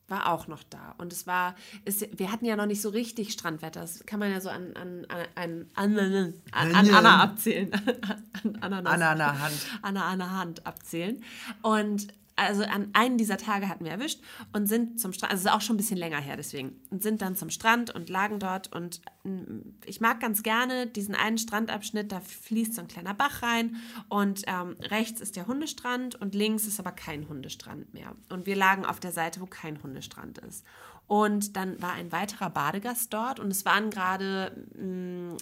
[0.08, 0.96] war auch noch da.
[0.98, 3.82] Und es war, es, wir hatten ja noch nicht so richtig Strandwetter.
[3.82, 7.72] Das kann man ja so an, an, an, an, an, an, an Anna abzählen.
[8.60, 8.94] An Ananas.
[8.94, 9.54] Anna an der Hand.
[9.82, 11.24] Anna an der Hand abzählen.
[11.62, 14.22] Und also an einen dieser Tage hatten wir erwischt
[14.54, 17.22] und sind zum Strand, also ist auch schon ein bisschen länger her deswegen, und sind
[17.22, 22.12] dann zum Strand und lagen dort und mm, ich mag ganz gerne diesen einen Strandabschnitt,
[22.12, 23.76] da fließt so ein kleiner Bach rein
[24.10, 28.16] und ähm, rechts ist der Hundestrand und links ist aber kein Hundestrand mehr.
[28.30, 30.66] Und wir lagen auf der Seite, wo kein Hundestrand ist.
[31.08, 35.38] Und dann war ein weiterer Badegast dort und es waren gerade mm,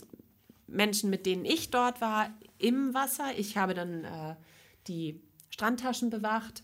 [0.67, 3.38] Menschen, mit denen ich dort war, im Wasser.
[3.38, 4.36] Ich habe dann äh,
[4.88, 6.63] die Strandtaschen bewacht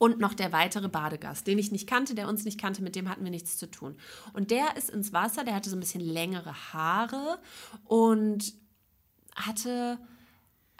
[0.00, 3.10] Und noch der weitere Badegast, den ich nicht kannte, der uns nicht kannte, mit dem
[3.10, 3.98] hatten wir nichts zu tun.
[4.32, 7.38] Und der ist ins Wasser, der hatte so ein bisschen längere Haare
[7.84, 8.54] und
[9.36, 9.98] hatte,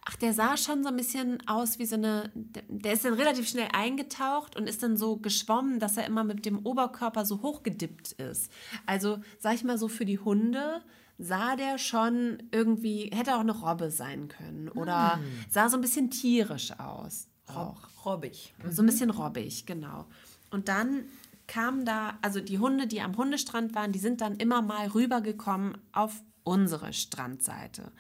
[0.07, 3.47] ach, der sah schon so ein bisschen aus wie so eine, der ist dann relativ
[3.47, 8.13] schnell eingetaucht und ist dann so geschwommen, dass er immer mit dem Oberkörper so hochgedippt
[8.13, 8.51] ist.
[8.87, 10.81] Also, sag ich mal so, für die Hunde
[11.19, 15.25] sah der schon irgendwie, hätte auch eine Robbe sein können oder Hm.
[15.51, 17.29] sah so ein bisschen tierisch aus.
[17.47, 17.90] Auch.
[18.05, 18.55] Robbig.
[18.69, 20.07] So ein bisschen robbig, genau.
[20.51, 21.05] Und dann
[21.47, 25.77] kam da, also die Hunde, die am Hundestrand waren, die sind dann immer mal rübergekommen
[25.93, 27.93] auf unsere Strandseite.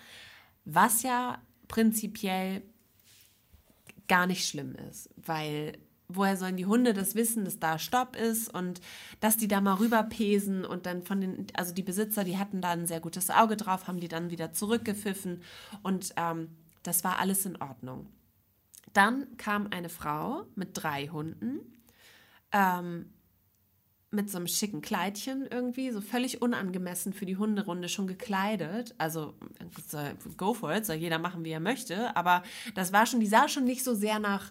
[0.65, 2.63] Was ja prinzipiell
[4.09, 8.53] gar nicht schlimm ist, weil woher sollen die Hunde das wissen, dass da Stopp ist
[8.53, 8.81] und
[9.21, 12.71] dass die da mal rüberpesen und dann von den, also die Besitzer, die hatten da
[12.71, 15.43] ein sehr gutes Auge drauf, haben die dann wieder zurückgepfiffen
[15.83, 16.49] und ähm,
[16.83, 18.07] das war alles in Ordnung.
[18.93, 21.61] Dann kam eine Frau mit drei Hunden,
[22.53, 23.13] ähm,
[24.13, 28.95] mit so einem schicken Kleidchen irgendwie, so völlig unangemessen für die Hunderunde schon gekleidet.
[28.99, 29.35] Also
[29.87, 32.17] soll- go for it, soll jeder machen, wie er möchte.
[32.17, 32.43] Aber
[32.75, 34.51] das war schon, die sah schon nicht so sehr nach.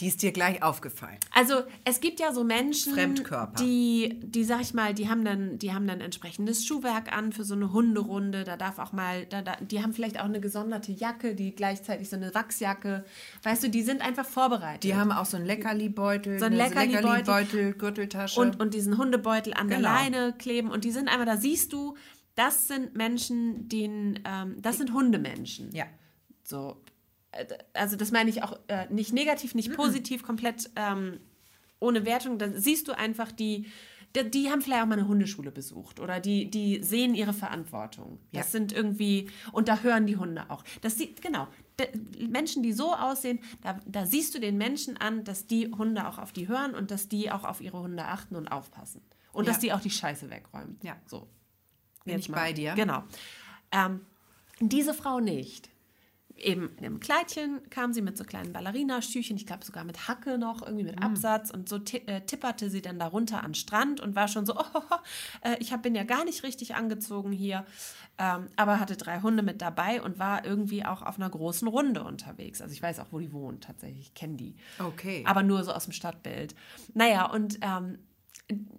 [0.00, 1.16] Die ist dir gleich aufgefallen.
[1.32, 3.62] Also es gibt ja so Menschen, Fremdkörper.
[3.62, 7.44] die, die sag ich mal, die haben dann, die haben dann entsprechendes Schuhwerk an für
[7.44, 8.44] so eine Hunderunde.
[8.44, 12.08] Da darf auch mal, da, da, die haben vielleicht auch eine gesonderte Jacke, die gleichzeitig
[12.10, 13.04] so eine Wachsjacke.
[13.42, 14.84] Weißt du, die sind einfach vorbereitet.
[14.84, 17.72] Die haben auch so einen Leckerli-Beutel, So einen eine Leckerli-Beutel.
[17.74, 18.40] Gürteltasche.
[18.40, 19.88] und, und diesen Hundebeutel an der Genau.
[19.88, 21.96] Leine kleben und die sind einfach, da siehst du,
[22.34, 25.70] das sind Menschen, denen, ähm, das sind Hundemenschen.
[25.72, 25.86] ja.
[26.44, 26.76] So,
[27.72, 31.20] also das meine ich auch äh, nicht negativ, nicht positiv, komplett ähm,
[31.80, 32.38] ohne Wertung.
[32.38, 33.66] Da siehst du einfach, die,
[34.14, 38.18] die, die haben vielleicht auch mal eine Hundeschule besucht oder die, die sehen ihre Verantwortung.
[38.32, 38.50] Das Ja.
[38.52, 40.64] sind irgendwie, und da hören die Hunde auch.
[40.80, 41.46] Das sieht, genau,
[41.78, 41.88] de,
[42.26, 46.18] Menschen, die so aussehen, da, da siehst du den Menschen an, dass die Hunde auch
[46.18, 49.02] auf die hören und dass die auch auf ihre Hunde achten und aufpassen.
[49.32, 49.52] Und Ja.
[49.52, 50.78] dass die auch die Scheiße wegräumen.
[50.82, 50.96] Ja.
[51.06, 51.28] So.
[52.04, 52.72] Bin Jetzt ich bei dir?
[52.74, 53.02] Genau.
[53.72, 54.00] Ähm,
[54.60, 55.68] diese Frau nicht.
[56.38, 60.36] Eben in einem Kleidchen kam sie mit so kleinen Ballerinaschüchen, ich glaube sogar mit Hacke
[60.36, 60.88] noch, irgendwie Mm.
[60.88, 64.44] mit Absatz und so äh, tipperte sie dann darunter an den Strand und war schon
[64.44, 64.80] so, oh,
[65.42, 67.64] äh, ich hab, bin ja gar nicht richtig angezogen hier,
[68.18, 72.04] ähm, aber hatte drei Hunde mit dabei und war irgendwie auch auf einer großen Runde
[72.04, 72.60] unterwegs.
[72.60, 74.56] Also ich weiß auch, wo die wohnt tatsächlich, ich kenne die.
[74.78, 75.24] Okay.
[75.26, 76.54] Aber nur so aus dem Stadtbild.
[76.92, 77.98] Naja, und ähm,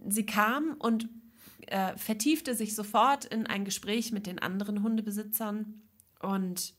[0.08, 1.10] sie kam und
[1.67, 5.82] äh, vertiefte sich sofort in ein Gespräch mit den anderen Hundebesitzern
[6.22, 6.74] und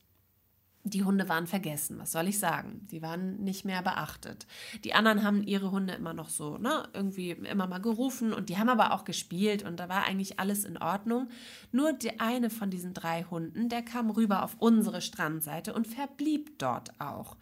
[0.89, 2.87] die Hunde waren vergessen, was soll ich sagen?
[2.91, 4.47] Die waren nicht mehr beachtet.
[4.83, 8.57] Die anderen haben ihre Hunde immer noch so, ne, irgendwie immer mal gerufen und die
[8.57, 11.29] haben aber auch gespielt und da war eigentlich alles in Ordnung.
[11.71, 16.59] Nur der eine von diesen drei Hunden, der kam rüber auf unsere Strandseite und verblieb
[16.59, 17.37] dort auch.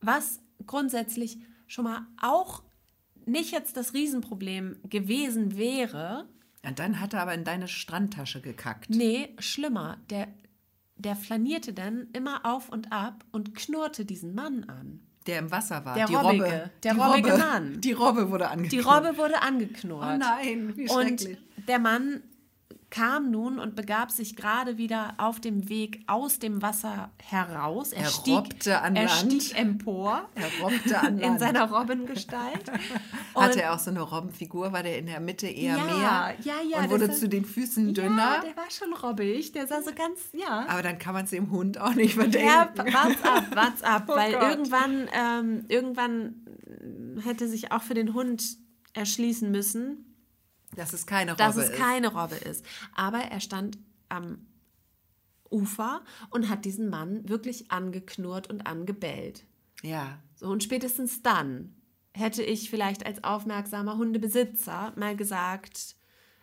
[0.00, 2.62] Was grundsätzlich schon mal auch
[3.26, 6.26] nicht jetzt das Riesenproblem gewesen wäre,
[6.62, 8.90] Und dann hat er aber in deine Strandtasche gekackt.
[8.90, 9.98] Nee, schlimmer.
[10.10, 10.28] Der,
[11.02, 15.00] der flanierte dann immer auf und ab und knurrte diesen Mann an.
[15.26, 15.94] Der im Wasser war.
[15.94, 16.44] Der die Robbige.
[16.44, 16.70] Robbe.
[16.82, 17.42] Der die robbige Robbe.
[17.44, 17.80] Mann.
[17.80, 18.86] Die Robbe wurde Die angeknurrt.
[19.04, 20.10] Robbe wurde angeknurrt.
[20.14, 21.38] Oh nein, wie Und schrecklich.
[21.68, 22.22] der Mann
[22.90, 27.92] kam nun und begab sich gerade wieder auf dem Weg aus dem Wasser heraus.
[27.92, 29.32] Er, Er stieg, robbte an er Land.
[29.42, 31.40] stieg empor Er robbte an in Land.
[31.40, 32.70] seiner Robbengestalt.
[33.34, 34.72] Hatte er auch so eine Robbenfigur?
[34.72, 36.34] War der in der Mitte eher Ja, mehr?
[36.42, 38.40] ja, ja, Und wurde zu den Füßen Ja, dünner?
[38.44, 39.52] der war schon robbig.
[39.52, 40.66] Der sah so ganz, ja.
[40.68, 42.46] aber dann kann man es dem Hund auch nicht verdenken.
[42.48, 44.42] Ja, wart's ab, wart's ab, Oh weil Gott.
[44.42, 46.34] irgendwann, ähm, irgendwann
[47.24, 48.42] hätte sich auch für den Hund
[48.94, 50.09] erschließen müssen,
[50.76, 51.78] dass es keine Robbe dass es ist.
[51.78, 52.64] keine Robbe ist.
[52.94, 53.78] Aber er stand
[54.08, 54.46] am
[55.50, 59.44] Ufer und hat diesen Mann wirklich angeknurrt und angebellt.
[59.82, 60.18] Ja.
[60.36, 61.74] So, und spätestens dann
[62.12, 65.96] hätte ich vielleicht als aufmerksamer Hundebesitzer mal gesagt,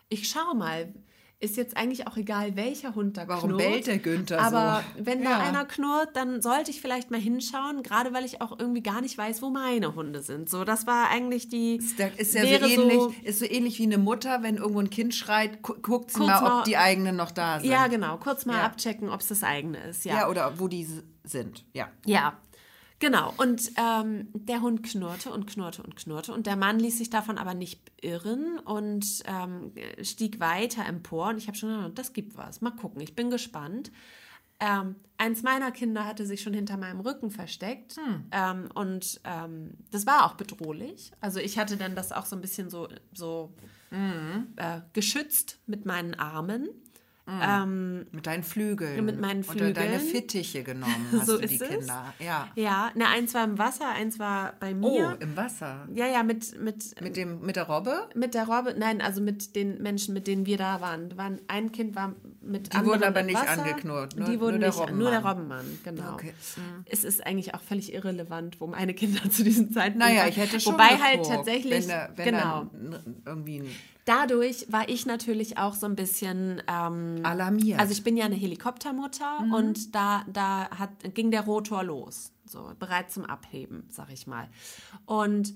[0.09, 0.93] ich schau mal,
[1.39, 3.61] ist jetzt eigentlich auch egal, welcher Hund da Warum knurrt.
[3.63, 5.05] bellt der Günther Aber so?
[5.05, 5.37] wenn da Ja.
[5.39, 9.15] einer knurrt, dann sollte ich vielleicht mal hinschauen, gerade weil ich auch irgendwie gar nicht
[9.19, 10.49] weiß, wo meine Hunde sind.
[10.49, 11.77] So, das war eigentlich die.
[11.97, 14.89] Das ist ja wäre so ähnlich, ist so ähnlich wie eine Mutter, wenn irgendwo ein
[14.89, 17.69] Kind schreit, gu guckt sie mal, mal- ob die eigenen noch da sind.
[17.69, 18.17] Ja, genau.
[18.17, 18.63] Kurz mal Ja.
[18.65, 20.05] abchecken, ob es das eigene ist.
[20.05, 20.87] Ja, Ja, oder wo die
[21.23, 21.65] sind.
[21.73, 21.89] Ja.
[22.05, 22.33] ja.
[22.99, 23.33] Genau.
[23.37, 26.33] Und ähm, der Hund knurrte und knurrte und knurrte.
[26.33, 31.29] Und der Mann ließ sich davon aber nicht irren und ähm, stieg weiter empor.
[31.29, 32.61] Und ich habe schon gedacht, das gibt was.
[32.61, 33.01] Mal gucken.
[33.01, 33.91] Ich bin gespannt.
[34.59, 37.97] Ähm, eins meiner Kinder hatte sich schon hinter meinem Rücken versteckt
[38.31, 41.11] ähm, und ähm, das war auch bedrohlich.
[41.21, 43.53] Also ich hatte dann das auch so ein bisschen so, so
[43.91, 46.69] äh, geschützt mit meinen Armen.
[47.29, 49.03] Ähm, Mit deinen Flügeln.
[49.03, 49.99] Mit meinen Unter deine Flügeln.
[49.99, 51.61] Fittiche genommen hast So du die es.
[51.67, 52.13] Kinder.
[52.19, 52.47] Ja.
[52.55, 55.17] ja, ne, eins war im Wasser, eins war bei Oh, mir.
[55.19, 55.87] im Wasser.
[55.93, 58.07] Ja, ja, mit, mit, Mit, dem, mit der Robbe?
[58.15, 61.17] mit der Robbe, nein, also mit den Menschen, mit denen wir da waren.
[61.17, 63.61] waren ein Kind war mit Die wurden aber nicht Wasser.
[63.63, 65.65] angeknurrt, nur- Die wurden nur der nicht, nur der Robbenmann.
[65.65, 66.13] Robbenmann, genau.
[66.13, 66.33] Okay.
[66.85, 70.59] Es ist eigentlich auch völlig irrelevant, wo meine Kinder zu diesem Zeitpunkt Naja, ich hätte
[70.61, 72.67] schon Wobei halt geguckt, tatsächlich, wenn, da- wenn genau.
[73.25, 73.69] irgendwie ein
[74.07, 77.77] Dadurch war ich natürlich auch so ein bisschen ähm, alarmiert.
[77.79, 79.53] Also ich bin ja eine Helikoptermutter Mhm.
[79.53, 84.47] und da, da hat, ging der Rotor los, so bereit zum Abheben, sag ich mal.
[85.05, 85.53] Und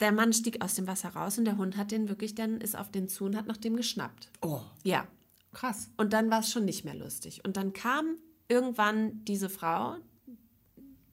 [0.00, 2.78] der Mann stieg aus dem Wasser raus und der Hund hat den wirklich dann, ist
[2.78, 4.30] auf den zu und hat nach dem geschnappt.
[4.40, 5.06] oh, Ja.
[5.52, 5.90] krass.
[5.98, 7.42] Und dann war es schon nicht mehr lustig.
[7.44, 8.16] Und dann kam
[8.48, 9.96] irgendwann diese Frau,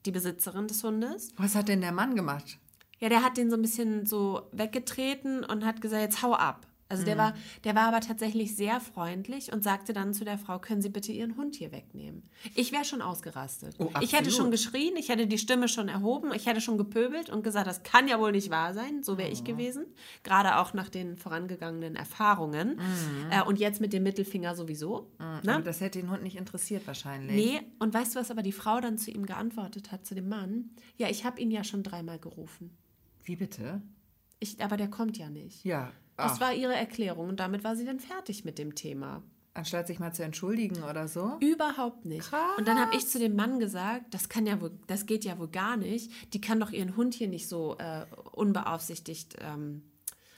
[0.06, 2.58] die Besitzerin des Hundes, Was hat denn der Mann gemacht?
[3.00, 6.66] Ja, der hat den so ein bisschen so weggetreten und hat gesagt, jetzt hau ab.
[6.88, 7.06] Also Mhm.
[7.06, 10.80] der war, der war aber tatsächlich sehr freundlich und sagte dann zu der Frau, können
[10.82, 12.22] Sie bitte Ihren Hund hier wegnehmen?
[12.54, 13.74] Ich wäre schon ausgerastet.
[13.80, 17.28] Oh, ich hätte schon geschrien, ich hätte die Stimme schon erhoben, ich hätte schon gepöbelt
[17.28, 19.02] und gesagt, das kann ja wohl nicht wahr sein.
[19.02, 19.86] So wäre ich gewesen.
[20.22, 22.76] Gerade auch nach den vorangegangenen Erfahrungen.
[22.76, 23.32] Mhm.
[23.32, 25.10] Äh, und jetzt mit dem Mittelfinger sowieso.
[25.42, 25.54] Ne?
[25.54, 27.34] Aber das hätte den Hund nicht interessiert wahrscheinlich.
[27.34, 30.28] Nee, und weißt du, was aber die Frau dann zu ihm geantwortet hat, zu dem
[30.28, 30.70] Mann?
[30.98, 32.70] Ja, ich habe ihn ja schon dreimal gerufen.
[33.26, 33.82] Wie bitte?
[34.40, 35.64] Ich, aber der kommt ja nicht.
[35.64, 35.92] Ja.
[36.16, 39.22] Das Ach, war ihre Erklärung und damit war sie dann fertig mit dem Thema.
[39.52, 41.36] anstatt sich mal zu entschuldigen oder so.
[41.40, 42.28] Überhaupt nicht.
[42.28, 42.58] Krass.
[42.58, 45.38] Und dann habe ich zu dem Mann gesagt, das kann ja wohl, das geht ja
[45.38, 46.10] wohl gar nicht.
[46.34, 49.82] Die kann doch ihren Hund hier nicht so äh, unbeaufsichtigt ähm,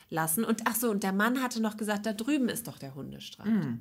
[0.09, 0.45] lassen.
[0.45, 3.81] Und ach so, und der Mann hatte noch gesagt, da drüben ist doch der Hundestrand.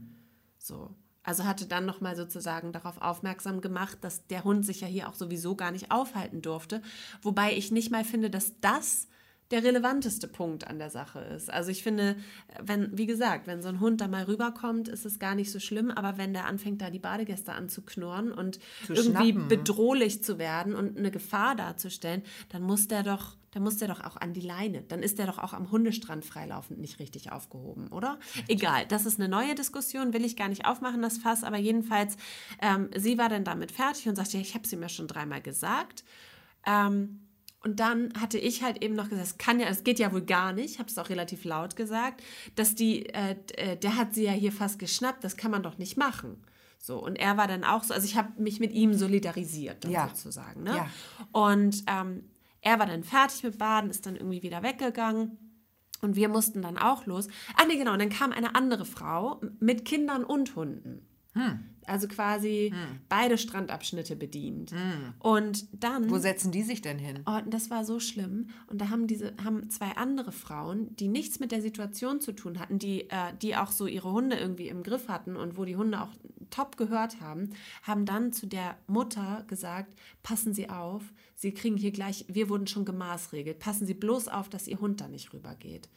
[0.57, 0.93] So.
[1.27, 5.13] Also hatte dann nochmal sozusagen darauf aufmerksam gemacht, dass der Hund sich ja hier auch
[5.13, 6.81] sowieso gar nicht aufhalten durfte.
[7.21, 9.09] Wobei ich nicht mal finde, dass das
[9.51, 11.51] der relevanteste Punkt an der Sache ist.
[11.51, 12.17] Also ich finde,
[12.61, 15.59] wenn, wie gesagt, wenn so ein Hund da mal rüberkommt, ist es gar nicht so
[15.59, 19.47] schlimm, aber wenn der anfängt, da die Badegäste anzuknurren und Zu irgendwie schnappen.
[19.47, 24.03] bedrohlich zu werden und eine Gefahr darzustellen, dann muss der doch, dann muss der doch
[24.03, 24.81] auch an die Leine.
[24.81, 28.19] Dann ist der doch auch am Hundestrand freilaufend nicht richtig aufgehoben, oder?
[28.49, 32.17] Egal, das ist eine neue Diskussion, will ich gar nicht aufmachen, das Fass, aber jedenfalls,
[32.61, 35.41] ähm, sie war dann damit fertig und sagte, ja, ich habe sie mir schon dreimal
[35.41, 36.03] gesagt.
[36.65, 37.21] Ähm,
[37.63, 40.21] und dann hatte ich halt eben noch gesagt, es kann ja, es geht ja wohl
[40.21, 42.23] gar nicht, habe es auch relativ laut gesagt,
[42.55, 45.77] dass die, äh, äh, der hat sie ja hier fast geschnappt, das kann man doch
[45.77, 46.43] nicht machen.
[46.79, 49.91] So, und er war dann auch so, also ich habe mich mit ihm solidarisiert, dann
[49.91, 50.07] Ja.
[50.09, 50.63] sozusagen.
[50.63, 50.75] Ne?
[50.77, 50.89] Ja.
[51.31, 52.29] Und ähm,
[52.61, 55.37] er war dann fertig mit Baden, ist dann irgendwie wieder weggegangen.
[56.01, 57.27] Und wir mussten dann auch los.
[57.55, 57.93] Ah, nee, genau.
[57.93, 61.07] Und dann kam eine andere Frau mit Kindern und Hunden.
[61.85, 62.73] Also quasi
[63.07, 64.73] beide Strandabschnitte bedient.
[65.19, 66.09] Und dann.
[66.09, 67.21] Wo setzen die sich denn hin?
[67.25, 68.49] Oh, und das war so schlimm.
[68.67, 72.59] Und da haben diese haben zwei andere Frauen, die nichts mit der Situation zu tun
[72.59, 75.77] hatten, die, äh, die auch so ihre Hunde irgendwie im Griff hatten und wo die
[75.77, 76.09] Hunde auch
[76.49, 77.51] top gehört haben,
[77.83, 81.03] haben dann zu der Mutter gesagt: Passen Sie auf,
[81.35, 84.99] Sie kriegen hier gleich, wir wurden schon gemaßregelt, passen Sie bloß auf, dass Ihr Hund
[84.99, 85.87] da nicht rübergeht.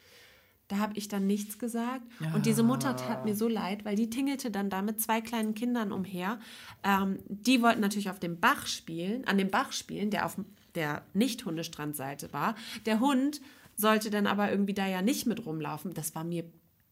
[0.70, 2.04] Da habe ich dann nichts gesagt.
[2.32, 5.54] Und diese Mutter tat mir so leid, weil die tingelte dann da mit zwei kleinen
[5.54, 6.38] Kindern umher.
[6.84, 10.36] Ähm, die wollten natürlich auf dem Bach spielen, an dem Bach spielen, der auf
[10.76, 12.54] der Nicht-Hundestrandseite war.
[12.86, 13.40] Der Hund
[13.74, 15.92] sollte dann aber irgendwie da ja nicht mit rumlaufen.
[15.92, 16.44] Das war mir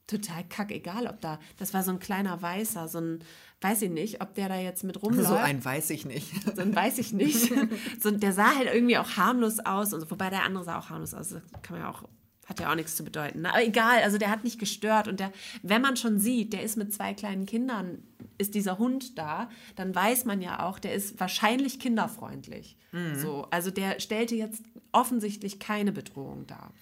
[0.09, 3.21] total kackegal, ob da, das war so ein kleiner Weißer, so ein,
[3.61, 5.29] weiß ich nicht, ob der da jetzt mit rumläuft.
[5.29, 6.33] So ein weiß ich nicht.
[6.59, 7.53] Dann weiß ich nicht.
[8.01, 9.93] so, der sah halt irgendwie auch harmlos aus.
[9.93, 11.29] Und so, wobei der andere sah auch harmlos aus.
[11.29, 12.03] Das kann man ja auch,
[12.49, 13.43] hat ja auch nichts zu bedeuten.
[13.43, 13.51] Ne?
[13.51, 15.07] Aber egal, also der hat nicht gestört.
[15.07, 15.33] Und der,
[15.63, 18.03] wenn man schon sieht, der ist mit zwei kleinen Kindern,
[18.39, 22.77] ist dieser Hund da, dann weiß man ja auch, der ist wahrscheinlich kinderfreundlich.
[23.17, 26.73] So, also der stellte jetzt offensichtlich keine Bedrohung dar.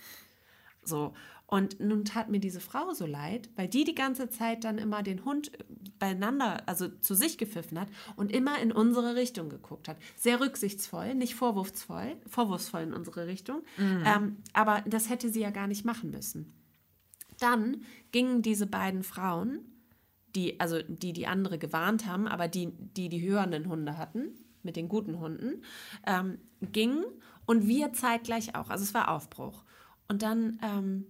[0.85, 1.15] So.
[1.47, 5.03] Und nun tat mir diese Frau so leid, weil die die ganze Zeit dann immer
[5.03, 5.53] den Hund
[5.99, 9.97] beieinander, also zu sich gepfiffen hat und immer in unsere Richtung geguckt hat.
[10.17, 13.63] Sehr rücksichtsvoll, nicht vorwurfsvoll, vorwurfsvoll in unsere Richtung.
[14.05, 16.53] Ähm, aber das hätte sie ja gar nicht machen müssen.
[17.39, 19.61] Dann gingen diese beiden Frauen,
[20.35, 24.31] die, also die die andere gewarnt haben, aber die die, die hörenden Hunde hatten,
[24.63, 25.63] mit den guten Hunden,
[26.07, 27.05] ähm, gingen
[27.47, 28.69] und wir zeitgleich auch.
[28.69, 29.65] Also es war Aufbruch.
[30.09, 31.07] Und dann ähm,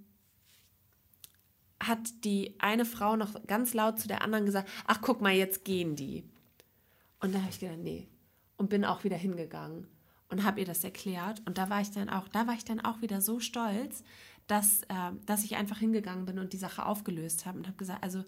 [1.81, 5.65] hat die eine Frau noch ganz laut zu der anderen gesagt, ach guck mal, jetzt
[5.65, 6.25] gehen die.
[7.21, 8.09] Und da habe ich gedacht, nee.
[8.57, 9.87] Und bin auch wieder hingegangen
[10.29, 11.43] und habe ihr das erklärt.
[11.47, 14.03] Und da war ich dann auch, da war ich dann auch wieder so stolz,
[14.47, 18.03] dass, äh, dass ich einfach hingegangen bin und die Sache aufgelöst habe und habe gesagt,
[18.03, 18.25] also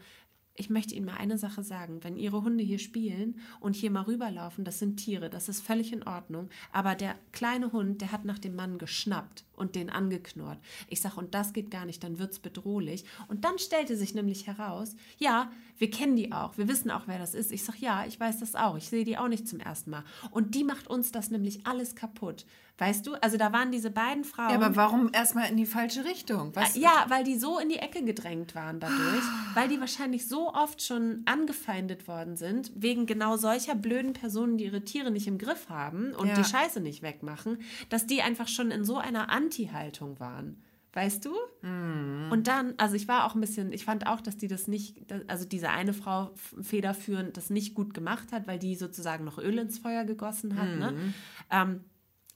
[0.58, 2.00] ich möchte Ihnen mal eine Sache sagen.
[2.02, 5.92] Wenn Ihre Hunde hier spielen und hier mal rüberlaufen, das sind Tiere, das ist völlig
[5.92, 6.50] in Ordnung.
[6.72, 10.58] Aber der kleine Hund, der hat nach dem Mann geschnappt und den angeknurrt.
[10.88, 13.04] Ich sage, und das geht gar nicht, dann wird es bedrohlich.
[13.28, 17.18] Und dann stellte sich nämlich heraus, ja, wir kennen die auch, wir wissen auch, wer
[17.18, 17.52] das ist.
[17.52, 20.04] Ich sage, ja, ich weiß das auch, ich sehe die auch nicht zum ersten Mal.
[20.32, 22.46] Und die macht uns das nämlich alles kaputt.
[22.78, 24.50] Weißt du, also da waren diese beiden Frauen.
[24.50, 26.54] Ja, aber warum erstmal in die falsche Richtung?
[26.54, 26.76] Was?
[26.76, 30.82] Ja, weil die so in die Ecke gedrängt waren dadurch, weil die wahrscheinlich so oft
[30.82, 35.68] schon angefeindet worden sind, wegen genau solcher blöden Personen, die ihre Tiere nicht im Griff
[35.68, 36.34] haben und ja.
[36.34, 37.58] die Scheiße nicht wegmachen,
[37.88, 40.62] dass die einfach schon in so einer Anti-Haltung waren.
[40.94, 41.30] Weißt du?
[41.62, 42.32] Mm.
[42.32, 44.96] Und dann, also ich war auch ein bisschen, ich fand auch, dass die das nicht,
[45.28, 49.58] also diese eine Frau federführend das nicht gut gemacht hat, weil die sozusagen noch Öl
[49.58, 50.68] ins Feuer gegossen hat.
[50.68, 50.78] Mm.
[50.78, 50.92] Ne?
[50.92, 51.14] Mhm.
[51.50, 51.84] Ähm,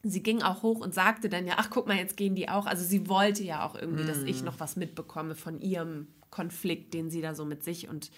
[0.03, 2.67] sie ging auch hoch und sagte dann ja, ach guck mal, jetzt gehen die auch.
[2.67, 4.09] Also sie wollte ja auch irgendwie, mm.
[4.09, 4.47] dass ich mhm.
[4.47, 8.11] noch was mitbekomme von ihrem Konflikt, den sie da so mit sich und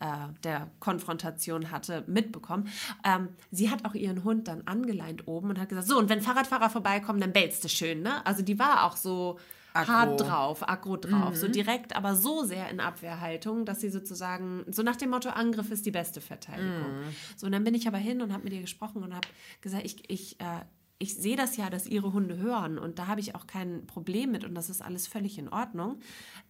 [0.00, 0.06] äh,
[0.44, 2.68] der Konfrontation hatte, mitbekommen.
[3.04, 6.20] Ähm, sie hat auch ihren Hund dann angeleint oben und hat gesagt, so, und wenn
[6.20, 8.24] Fahrradfahrer vorbeikommen, dann bellst du schön, ne?
[8.26, 9.38] Also die war auch so
[9.72, 9.92] Aggro.
[9.92, 11.36] hart drauf, aggro drauf, mhm.
[11.36, 15.70] so direkt, aber so sehr in Abwehrhaltung, dass sie sozusagen, so nach dem Motto, Angriff
[15.70, 17.00] ist die beste Verteidigung.
[17.00, 17.14] Mhm.
[17.36, 19.28] So, und dann bin ich aber hin und habe mit ihr gesprochen und habe
[19.60, 20.64] gesagt, ich, ich, äh,
[21.00, 24.30] ich sehe das ja, dass ihre Hunde hören und da habe ich auch kein Problem
[24.30, 25.98] mit und das ist alles völlig in Ordnung.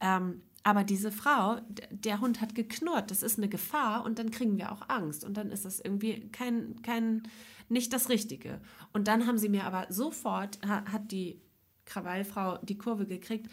[0.00, 1.60] Ähm, aber diese Frau,
[1.90, 5.36] der Hund hat geknurrt, das ist eine Gefahr und dann kriegen wir auch Angst und
[5.36, 7.22] dann ist das irgendwie kein, kein,
[7.68, 8.60] nicht das Richtige.
[8.92, 11.40] Und dann haben sie mir aber sofort, hat die
[11.86, 13.48] Krawallfrau die Kurve gekriegt,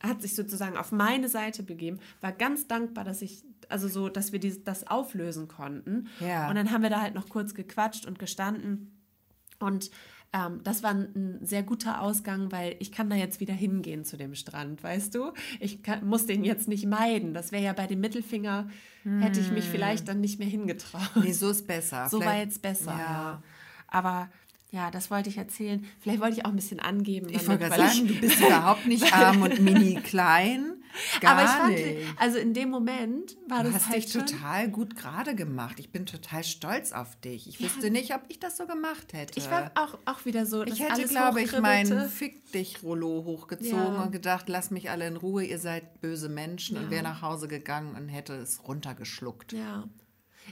[0.00, 4.30] hat sich sozusagen auf meine Seite begeben, war ganz dankbar, dass ich, also so, dass
[4.30, 6.06] wir die, das auflösen konnten.
[6.20, 6.48] Ja.
[6.48, 8.99] Und dann haben wir da halt noch kurz gequatscht und gestanden.
[9.60, 9.90] Und
[10.32, 14.16] ähm, das war ein, sehr guter Ausgang, weil ich kann da jetzt wieder hingehen zu
[14.16, 15.32] dem Strand, weißt du?
[15.58, 17.34] Ich kann, muss den jetzt nicht meiden.
[17.34, 18.68] Das wäre ja bei dem Mittelfinger,
[19.02, 19.20] hm.
[19.20, 19.72] hätte ich mich hm.
[19.72, 21.10] vielleicht dann nicht mehr hingetraut.
[21.16, 22.08] Nee, so ist besser.
[22.08, 23.42] So vielleicht, war jetzt besser, ja.
[23.88, 24.28] Aber
[24.70, 25.84] ja, das wollte ich erzählen.
[26.00, 27.28] Vielleicht wollte ich auch ein bisschen angeben.
[27.28, 30.79] Ich wollte gerade sagen, du bist überhaupt nicht arm und mini klein.
[31.20, 32.08] Gar Aber ich fand, nicht.
[32.18, 35.78] also in dem Moment war du das hast halt dich total gut gerade gemacht.
[35.78, 37.48] Ich bin total stolz auf dich.
[37.48, 37.66] Ich ja.
[37.66, 39.38] wüsste nicht, ob ich das so gemacht hätte.
[39.38, 40.64] Ich war auch, auch wieder so.
[40.64, 44.02] Ich hätte, glaube ich, mein Fick dich Rollo hochgezogen ja.
[44.02, 45.44] und gedacht, lass mich alle in Ruhe.
[45.44, 46.82] Ihr seid böse Menschen ja.
[46.82, 49.52] und wäre nach Hause gegangen und hätte es runtergeschluckt.
[49.52, 49.84] Ja.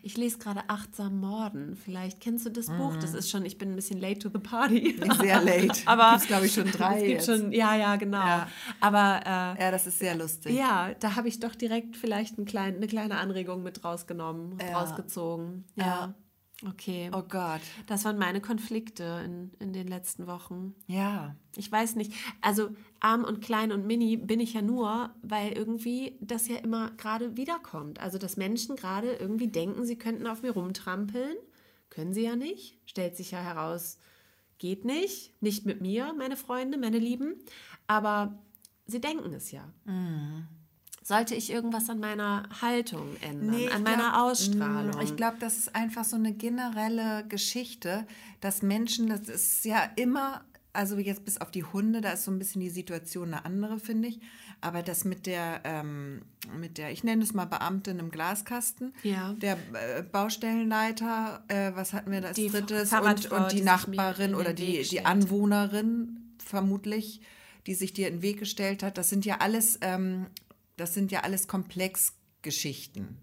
[0.03, 1.77] Ich lese gerade Achtsam Morden.
[1.77, 2.79] Vielleicht kennst du das mhm.
[2.79, 2.97] Buch.
[2.97, 4.99] Das ist schon, ich bin ein bisschen late to the party.
[5.21, 5.81] Sehr late.
[5.87, 7.01] Aber es glaube ich schon drei.
[7.01, 8.19] Es gibt schon, ja, ja, genau.
[8.19, 8.49] Ja.
[8.81, 10.57] Aber äh, ja, das ist sehr lustig.
[10.57, 14.79] Ja, da habe ich doch direkt vielleicht ein klein, eine kleine Anregung mit rausgenommen, ja.
[14.79, 15.65] rausgezogen.
[15.77, 15.87] ja.
[15.87, 16.15] ja.
[16.67, 17.09] Okay.
[17.15, 17.61] Oh Gott.
[17.87, 20.75] Das waren meine Konflikte in, in den letzten Wochen.
[20.89, 21.37] Ja.
[21.57, 22.13] Ich weiß nicht.
[22.41, 26.91] Also arm und klein und mini bin ich ja nur, weil irgendwie das ja immer
[26.97, 28.01] gerade wiederkommt.
[28.01, 31.37] Also dass Menschen gerade irgendwie denken, sie könnten auf mir rumtrampeln.
[31.91, 32.79] Können sie ja nicht.
[32.87, 33.99] Stellt sich ja heraus,
[34.59, 35.41] geht nicht.
[35.41, 37.37] Nicht mit mir, meine Freunde, meine Lieben.
[37.87, 38.37] Aber
[38.85, 39.73] sie denken es ja.
[39.85, 40.49] Mhm
[41.03, 45.01] sollte ich irgendwas an meiner Haltung ändern, nee, an meiner glaub, Ausstrahlung?
[45.03, 48.07] Ich glaube, das ist einfach so eine generelle Geschichte,
[48.41, 52.31] dass Menschen, das ist ja immer, also jetzt bis auf die Hunde, da ist so
[52.31, 54.21] ein bisschen die Situation eine andere, finde ich.
[54.61, 56.23] Aber das mit der, ähm,
[56.59, 59.33] mit der, ich nenne es mal Beamtin im Glaskasten, ja.
[59.35, 63.63] der äh, Baustellenleiter, äh, was hatten wir da als die drittes und, und die, die
[63.63, 67.21] Nachbarin oder die, die Anwohnerin vermutlich,
[67.67, 70.27] die sich dir in den Weg gestellt hat, das sind ja alles ähm,
[70.79, 73.19] das sind ja alles Komplexgeschichten,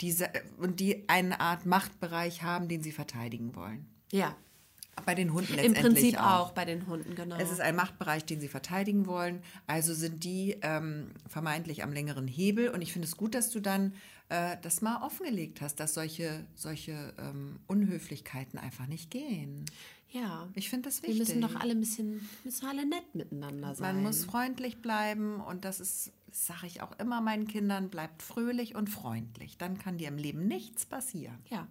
[0.00, 0.28] diese,
[0.58, 3.86] und die eine Art Machtbereich haben, den sie verteidigen wollen.
[4.12, 4.36] Ja.
[5.04, 6.48] Bei den Hunden letztendlich Im Prinzip auch.
[6.48, 6.52] auch.
[6.52, 7.36] bei den Hunden, genau.
[7.36, 9.42] Es ist ein Machtbereich, den sie verteidigen wollen.
[9.66, 12.70] Also sind die ähm, vermeintlich am längeren Hebel.
[12.70, 13.92] Und ich finde es gut, dass du dann
[14.30, 19.66] äh, das mal offengelegt hast, dass solche, solche ähm, Unhöflichkeiten einfach nicht gehen.
[20.10, 20.48] Ja.
[20.54, 21.18] Ich finde das wichtig.
[21.18, 23.96] Wir müssen doch alle ein bisschen, müssen alle nett miteinander sein.
[23.96, 28.74] Man muss freundlich bleiben und das ist sage ich auch immer meinen Kindern, bleibt fröhlich
[28.74, 29.56] und freundlich.
[29.56, 31.38] Dann kann dir im Leben nichts passieren.
[31.48, 31.66] Ja.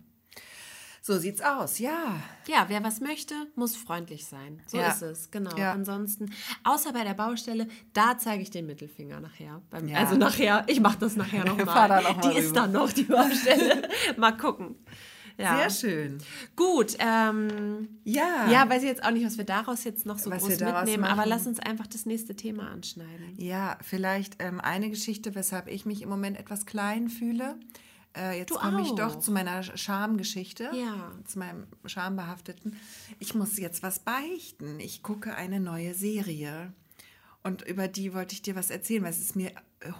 [1.01, 2.19] So sieht's aus, ja.
[2.47, 4.59] Ja, wer was möchte, muss freundlich sein.
[4.65, 4.89] So ja.
[4.89, 5.55] ist es, genau.
[5.55, 5.71] Ja.
[5.71, 9.61] Ansonsten, außer bei der Baustelle, da zeige ich den Mittelfinger nachher.
[9.69, 9.99] Beim, ja.
[9.99, 12.01] Also nachher, ich mache das nachher nochmal.
[12.01, 12.39] Noch die rüber.
[12.39, 13.87] ist dann noch, die Baustelle.
[14.17, 14.77] mal gucken.
[15.37, 15.57] Ja.
[15.57, 16.17] Sehr schön.
[16.55, 16.95] Gut.
[16.99, 18.49] Ähm, ja.
[18.49, 21.01] Ja, weiß ich jetzt auch nicht, was wir daraus jetzt noch so was groß mitnehmen,
[21.01, 21.19] machen.
[21.19, 23.33] aber lass uns einfach das nächste Thema anschneiden.
[23.37, 27.57] Ja, vielleicht ähm, eine Geschichte, weshalb ich mich im Moment etwas klein fühle.
[28.15, 31.11] Äh, jetzt komme ich doch zu meiner Schamgeschichte, ja.
[31.25, 32.77] zu meinem Schambehafteten.
[33.19, 34.79] Ich muss jetzt was beichten.
[34.79, 36.71] Ich gucke eine neue Serie.
[37.45, 39.51] Und über die wollte ich dir was erzählen, weil es ist mir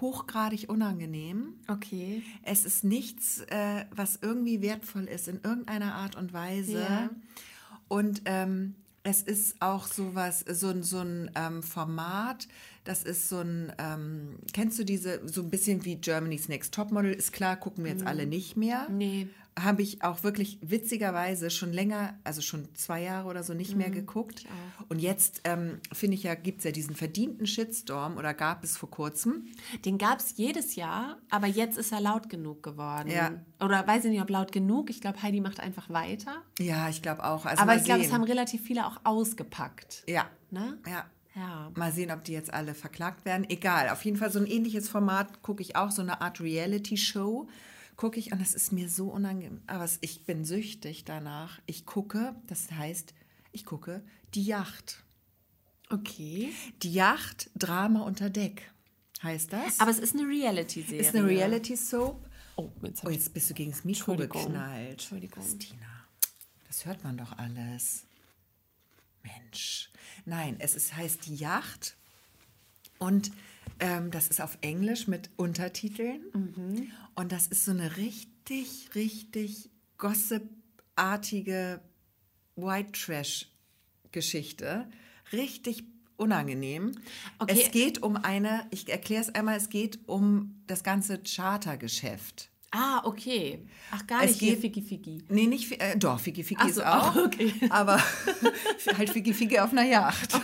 [0.02, 1.54] hochgradig unangenehm.
[1.68, 2.24] Okay.
[2.44, 6.80] Es ist nichts, äh, was irgendwie wertvoll ist in irgendeiner Art und Weise.
[6.82, 7.10] Ja.
[7.88, 12.48] Und ähm, es ist auch sowas, so, ein- so ein ähm, Format,
[12.84, 17.14] das ist so ein, ähm, kennst du diese, so ein bisschen wie Germany's Next Topmodel,
[17.14, 18.90] ist klar, gucken wir jetzt alle nicht mehr.
[18.90, 19.28] Nee.
[19.58, 23.90] Habe ich auch wirklich witzigerweise schon länger, also schon zwei Jahre oder so nicht mehr
[23.90, 24.44] geguckt.
[24.90, 28.76] Und jetzt ähm, finde ich ja, gibt es ja diesen verdienten Shitstorm oder gab es
[28.76, 29.46] vor kurzem.
[29.86, 33.10] Den gab es jedes Jahr, aber jetzt ist er laut genug geworden.
[33.10, 33.32] Ja.
[33.64, 34.90] Oder weiß ich nicht, ob laut genug.
[34.90, 36.42] Ich glaube, Heidi macht einfach weiter.
[36.60, 37.46] Ja, ich glaube auch.
[37.46, 40.04] Also aber ich glaube, es haben relativ viele auch ausgepackt.
[40.08, 40.78] Ja, Ne?
[40.88, 41.06] ja.
[41.36, 41.70] Ja.
[41.76, 43.46] Mal sehen, ob die jetzt alle verklagt werden.
[43.50, 47.50] Egal, auf jeden Fall so ein ähnliches Format gucke ich auch, so eine Art Reality-Show
[47.96, 49.62] gucke ich und es ist mir so unangenehm.
[49.68, 51.60] Aber ich bin süchtig danach.
[51.66, 53.14] Ich gucke, das heißt,
[53.52, 55.04] ich gucke die Yacht.
[55.90, 56.52] Okay.
[56.82, 58.72] Die Yacht, Drama unter Deck
[59.24, 59.80] heißt das.
[59.80, 61.02] Aber es ist eine Reality-Serie.
[61.02, 62.30] ist eine Reality-Soap.
[62.58, 64.44] Oh, jetzt Oh, jetzt bist du gegen das Mikro Entschuldigung.
[64.46, 64.92] geknallt.
[64.92, 65.44] Entschuldigung.
[65.44, 66.06] Christina,
[66.68, 68.06] das hört man doch alles.
[69.24, 69.92] Mensch.
[70.26, 71.96] Nein, es ist, heißt die Yacht
[73.00, 73.32] und
[73.80, 76.22] ähm, das ist auf Englisch mit Untertiteln.
[76.34, 76.92] Mhm.
[77.16, 81.82] Und das ist so eine richtig, richtig gossip-artige
[82.56, 84.88] White Trash-Geschichte.
[85.32, 85.84] Richtig
[86.18, 86.92] unangenehm.
[87.40, 87.60] Okay.
[87.62, 92.50] Es geht um eine, ich erkläre es einmal, es geht um das ganze Chartergeschäft.
[92.72, 93.66] Ah, okay.
[93.92, 95.24] Ach, gar Es nicht geht- Figi Figi.
[95.30, 97.16] Nee, nicht, äh, doch, Figi Figi Ach ist so, auch.
[97.26, 97.54] okay.
[97.70, 98.02] Aber
[98.98, 100.34] halt Figi Figi auf einer Yacht.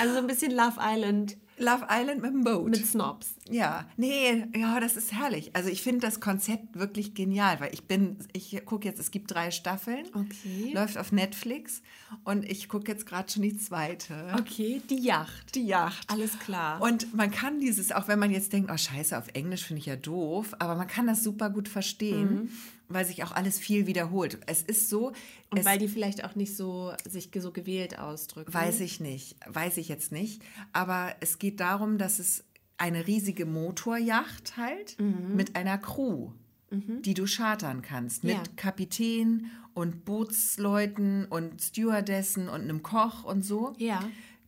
[0.00, 2.70] Also so ein bisschen Love Island Love Island mit dem Boot.
[2.70, 3.34] mit Snobs.
[3.50, 5.50] ja, nee, ja, das ist herrlich.
[5.54, 9.30] Also ich finde das Konzept wirklich genial, weil ich bin, ich gucke jetzt, es gibt
[9.32, 10.06] drei Staffeln.
[10.14, 10.72] Okay.
[10.74, 11.82] Läuft auf Netflix
[12.24, 14.34] und ich gucke jetzt gerade schon die zweite.
[14.38, 15.54] Okay, die Yacht.
[15.54, 16.10] Die Yacht.
[16.10, 16.80] Alles klar.
[16.80, 19.86] Und man kann dieses, auch wenn man jetzt denkt, oh scheiße, auf Englisch finde ich
[19.86, 22.50] ja doof, aber man kann das super gut verstehen,
[22.88, 24.38] weil sich auch alles viel wiederholt.
[24.46, 25.12] Es ist so,
[25.50, 28.52] Und weil die vielleicht auch nicht so sich so gewählt ausdrücken.
[28.52, 30.42] Weiß ich nicht, weiß ich jetzt nicht.
[30.72, 32.44] Aber es geht darum, dass es
[32.78, 35.36] eine riesige Motorjacht halt Mhm.
[35.36, 36.30] mit einer Crew,
[36.70, 38.24] die du chartern kannst.
[38.24, 38.42] Mit Ja.
[38.56, 43.74] Kapitän und Bootsleuten und Stewardessen und einem Koch und so.
[43.78, 44.02] Ja.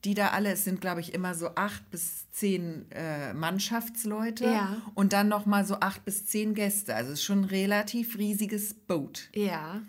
[0.05, 4.81] Die da alle, es sind glaube ich immer so acht bis zehn äh, Mannschaftsleute Ja.
[4.95, 6.95] und dann nochmal so acht bis zehn Gäste.
[6.95, 9.29] Also es ist schon ein relativ riesiges Boot.
[9.35, 9.83] Ja.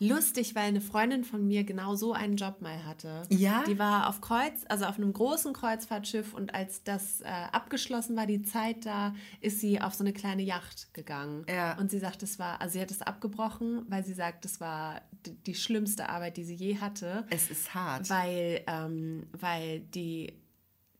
[0.00, 3.22] Lustig, weil eine Freundin von mir genau so einen Job mal hatte.
[3.30, 3.64] Ja?
[3.66, 8.26] Die war auf Kreuz, also auf einem großen Kreuzfahrtschiff und als das äh, abgeschlossen war,
[8.26, 11.44] die Zeit da, ist sie auf so eine kleine Yacht gegangen.
[11.48, 11.76] Ja.
[11.78, 15.02] Und sie sagt, es war, also sie hat es abgebrochen, weil sie sagt, das war
[15.26, 17.24] die, die schlimmste Arbeit, die sie je hatte.
[17.30, 18.08] Es ist hart.
[18.10, 20.32] Weil, ähm, weil die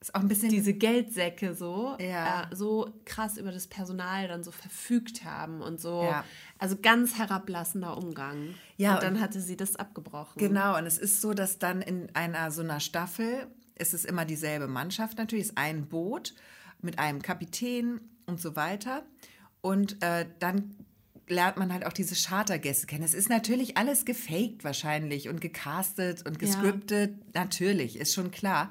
[0.09, 2.43] ist auch ein bisschen diese Geldsäcke so, Ja.
[2.51, 6.03] äh, so krass über das Personal dann so verfügt haben und so.
[6.05, 6.25] Ja.
[6.59, 8.55] Also ganz herablassender Umgang.
[8.77, 10.39] Ja, und dann und- hatte sie das abgebrochen.
[10.39, 14.25] Genau, und es ist so, dass dann in einer so einer Staffel, es ist immer
[14.25, 16.35] dieselbe Mannschaft natürlich, es ist ein Boot
[16.81, 19.03] mit einem Kapitän und so weiter.
[19.61, 20.75] Und äh, dann
[21.29, 23.05] lernt man halt auch diese Chartergäste kennen.
[23.05, 26.39] Es ist natürlich alles gefaked wahrscheinlich und gecastet und Ja.
[26.39, 27.35] gescriptet.
[27.35, 28.71] Natürlich, ist schon klar.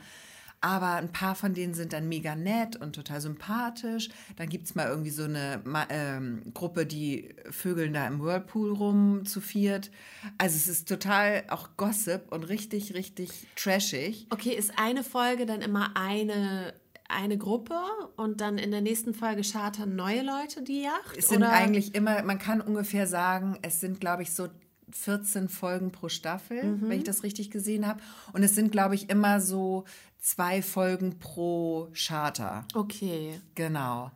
[0.61, 4.09] Aber ein paar von denen sind dann mega nett und total sympathisch.
[4.37, 9.25] Dann gibt es mal irgendwie so eine ähm, Gruppe, die vögeln da im Whirlpool rum
[9.25, 9.91] zu viert.
[10.37, 14.27] Also es ist total auch Gossip und richtig, richtig trashig.
[14.31, 16.73] Okay, ist eine Folge dann immer eine,
[17.07, 17.79] eine Gruppe
[18.15, 21.17] und dann in der nächsten Folge chartern neue Leute die Yacht?
[21.17, 21.51] Es sind oder?
[21.51, 24.47] eigentlich immer, man kann ungefähr sagen, es sind, glaube ich, so
[24.91, 26.89] 14 Folgen pro Staffel, Mhm.
[26.89, 27.99] wenn ich das richtig gesehen habe.
[28.33, 29.83] Und es sind, glaube ich, immer so
[30.19, 32.65] zwei Folgen pro Charter.
[32.73, 33.39] Okay.
[33.55, 34.11] Genau.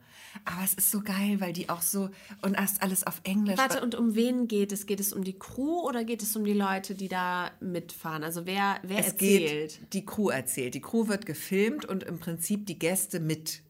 [0.46, 2.08] Aber es ist so geil, weil die auch so
[2.40, 3.58] und erst alles auf Englisch.
[3.58, 4.86] Warte, und um wen geht es?
[4.86, 8.24] Geht es um die Crew oder geht es um die Leute, die da mitfahren?
[8.24, 9.78] Also wer, wer es erzählt?
[9.80, 10.74] geht, die Crew erzählt.
[10.74, 13.62] Die Crew wird gefilmt und im Prinzip die Gäste mit.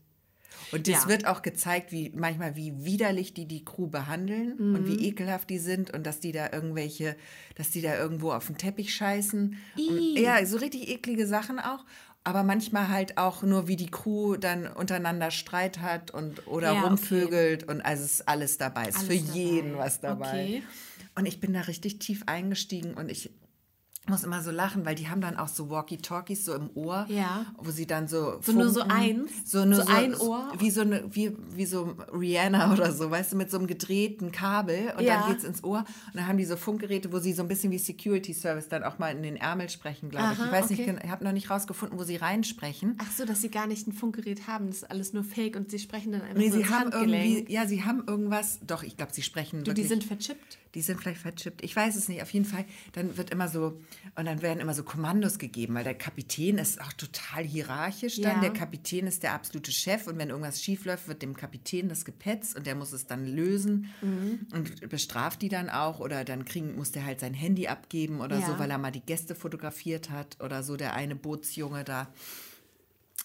[0.73, 1.09] Und es Ja.
[1.09, 4.87] wird auch gezeigt, wie manchmal wie widerlich die die Crew behandeln und Mhm.
[4.87, 7.15] wie ekelhaft die sind und dass die da irgendwelche,
[7.57, 9.57] dass die da irgendwo auf den Teppich scheißen.
[9.77, 11.85] Und, ja, so richtig eklige Sachen auch.
[12.25, 16.79] Aber manchmal halt auch nur, wie die Crew dann untereinander Streit hat und oder Ja,
[16.81, 16.87] okay.
[16.89, 18.83] rumvögelt und also es ist alles dabei.
[18.89, 19.39] Es ist Alles für dabei.
[19.39, 20.27] jeden was dabei.
[20.45, 20.63] Okay.
[21.17, 23.31] Und ich bin da richtig tief eingestiegen und ich
[24.09, 27.47] muss immer so lachen, weil die haben dann auch so Walkie-Talkies so im Ohr, Ja.
[27.59, 28.91] wo sie dann so So nur so funken.
[28.97, 29.31] eins?
[29.45, 30.53] so, nur So ein Ohr?
[30.59, 34.33] wie so eine wie, wie so Rihanna oder so, weißt du, mit so einem gedrehten
[34.33, 35.21] Kabel und Ja.
[35.21, 37.71] dann geht's ins Ohr und dann haben die so Funkgeräte, wo sie so ein bisschen
[37.71, 40.45] wie Security Service dann auch mal in den Ärmel sprechen, glaube ich.
[40.45, 40.91] Ich weiß nicht, okay.
[40.91, 42.97] genau, ich habe noch nicht rausgefunden, wo sie reinsprechen.
[42.99, 45.71] Ach so, dass sie gar nicht ein Funkgerät haben, das ist alles nur Fake und
[45.71, 47.25] sie sprechen dann einfach Nee, so sie haben Handgelenk.
[47.39, 49.85] irgendwie, ja, sie haben irgendwas, doch, ich glaube, sie sprechen Du, wirklich.
[49.85, 50.59] die sind verchippt.
[50.75, 51.63] Die sind vielleicht verchippt.
[51.63, 52.23] Ich weiß es nicht.
[52.23, 53.79] Auf jeden Fall, dann wird immer so,
[54.15, 58.37] und dann werden immer so Kommandos gegeben, weil der Kapitän ist auch total hierarchisch dann.
[58.37, 58.41] Ja.
[58.41, 62.05] Der Kapitän ist der absolute Chef und wenn irgendwas schief läuft, wird dem Kapitän das
[62.07, 64.47] gepetzt und der muss es dann lösen Mhm.
[64.53, 68.39] und bestraft die dann auch oder dann kriegen, muss der halt sein Handy abgeben oder
[68.39, 68.47] Ja.
[68.47, 72.09] so, weil er mal die Gäste fotografiert hat oder so, der eine Bootsjunge da.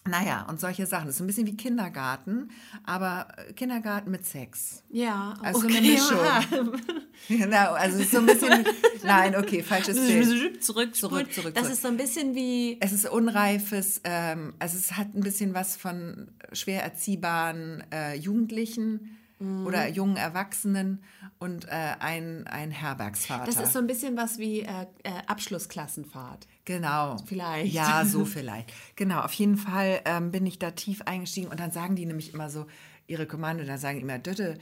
[0.07, 1.05] Naja, und solche Sachen.
[1.05, 2.49] Das ist so ein bisschen wie Kindergarten,
[2.83, 4.83] aber äh, Kindergarten mit Sex.
[4.89, 5.77] Ja, Also okay.
[5.77, 6.17] eine Mischung.
[6.17, 6.41] ja.
[7.29, 8.63] Genau, also es ist so ein bisschen.
[9.03, 10.63] Nein, okay, falsches Bild.
[10.63, 11.73] Zurück, Zurück, zurück, Das zurück.
[11.73, 12.77] ist so ein bisschen wie.
[12.79, 19.17] Es ist unreifes, ähm, also es hat ein bisschen was von schwer erziehbaren äh, Jugendlichen
[19.39, 19.67] Mhm.
[19.67, 21.03] oder jungen Erwachsenen
[21.37, 23.45] und äh, ein, ein Herbergsvater.
[23.45, 26.47] Das ist so ein bisschen was wie äh, äh, Abschlussklassenfahrt.
[26.65, 27.17] Genau.
[27.25, 27.73] Vielleicht.
[27.73, 28.71] Ja, so vielleicht.
[28.95, 32.33] Genau, auf jeden Fall ähm, bin ich da tief eingestiegen und dann sagen die nämlich
[32.33, 32.65] immer so
[33.05, 34.57] ihre Kommando, da sagen die immer, Dötte,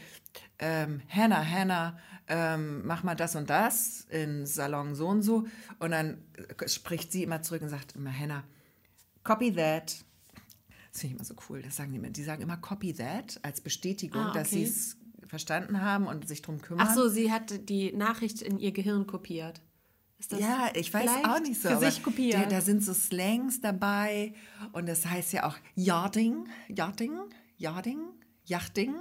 [0.60, 1.98] ähm, Hannah, Hannah,
[2.28, 5.46] ähm, mach mal das und das in Salon so und so.
[5.80, 6.18] Und dann
[6.60, 8.44] äh, spricht sie immer zurück und sagt immer, Hannah,
[9.24, 10.05] copy that.
[10.96, 11.62] Das finde ich immer so cool.
[11.62, 12.10] Das sagen die immer.
[12.10, 14.64] Die sagen immer copy that als Bestätigung, Ah, dass okay.
[14.66, 16.88] sie es verstanden haben und sich drum kümmern.
[16.90, 19.60] Ach so, sie hat die Nachricht in ihr Gehirn kopiert.
[20.20, 21.68] Ist das Ja, ich weiß auch nicht so.
[21.68, 22.36] Für sich kopiert.
[22.36, 24.34] Da, da sind so Slangs dabei
[24.72, 27.12] und das heißt ja auch Yachting, Yachting,
[27.58, 28.00] Yachting,
[28.46, 28.96] Yachting.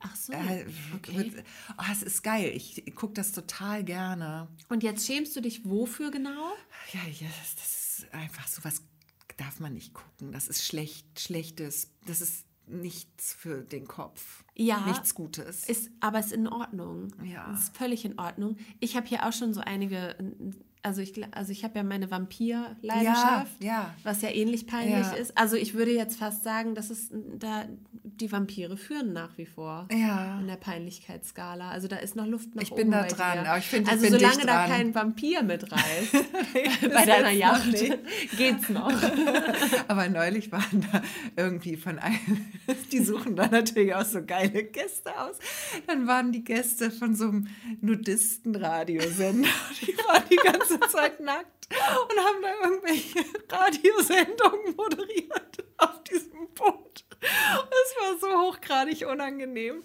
[0.00, 1.16] Ach so, Äh, okay.
[1.34, 1.44] wird-
[1.76, 2.50] oh, es ist geil.
[2.54, 4.48] Ich gucke das total gerne.
[4.70, 6.52] Und jetzt schämst du dich wofür genau?
[6.94, 8.80] Ja, ja das, das ist einfach sowas
[9.36, 10.32] darf man nicht gucken.
[10.32, 11.90] Das ist schlecht, schlechtes.
[12.06, 14.44] Das ist nichts für den Kopf.
[14.54, 14.86] Ja.
[14.86, 15.68] Nichts Gutes.
[15.68, 17.14] Ist, aber ist in Ordnung.
[17.22, 17.52] Ja.
[17.52, 18.56] Ist völlig in Ordnung.
[18.80, 20.16] Ich habe hier auch schon so einige,
[20.84, 23.94] also ich, also ich habe ja meine Vampir-Leidenschaft, Ja, ja.
[24.04, 25.12] was ja ähnlich peinlich Ja.
[25.14, 25.36] ist.
[25.36, 27.64] Also ich würde jetzt fast sagen, dass es da
[28.04, 30.38] die Vampire führen nach wie vor Ja.
[30.40, 31.70] in der Peinlichkeitsskala.
[31.70, 33.92] Also da ist noch Luft nach Ich oben bin da dran, aber ich finde, ich
[33.96, 36.12] also bin solange da kein Vampir mitreißt
[36.94, 37.74] bei deiner Yacht,
[38.36, 38.92] geht's noch.
[39.88, 41.02] Aber neulich waren da
[41.36, 42.46] irgendwie von einem,
[42.92, 45.36] die suchen da natürlich auch so geile Gäste aus.
[45.86, 47.48] Dann waren die Gäste von so einem
[47.80, 49.48] Nudisten-Radiosender.
[49.80, 53.18] Die waren die ganze Zeit nackt und haben da irgendwelche
[53.50, 57.04] Radiosendungen moderiert auf diesem Boot.
[57.20, 59.82] Es war so hochgradig unangenehm.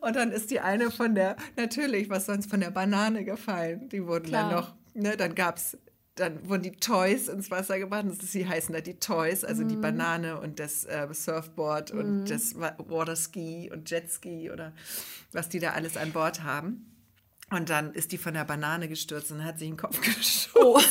[0.00, 3.88] Und dann ist die eine von der, natürlich, was sonst von der Banane gefallen.
[3.88, 4.50] Die wurden Klar.
[4.50, 5.78] dann noch, ne, dann gab es
[6.14, 8.04] dann wurden die Toys ins Wasser gebracht.
[8.06, 9.68] Das ist, sie heißen da die Toys, also Mhm.
[9.68, 14.74] die Banane und das äh, Surfboard und das Wa- Waterski und Jetski oder
[15.32, 16.91] was die da alles an Bord haben.
[17.54, 20.88] Und dann ist die von der Banane gestürzt und hat sich den Kopf gestoßen.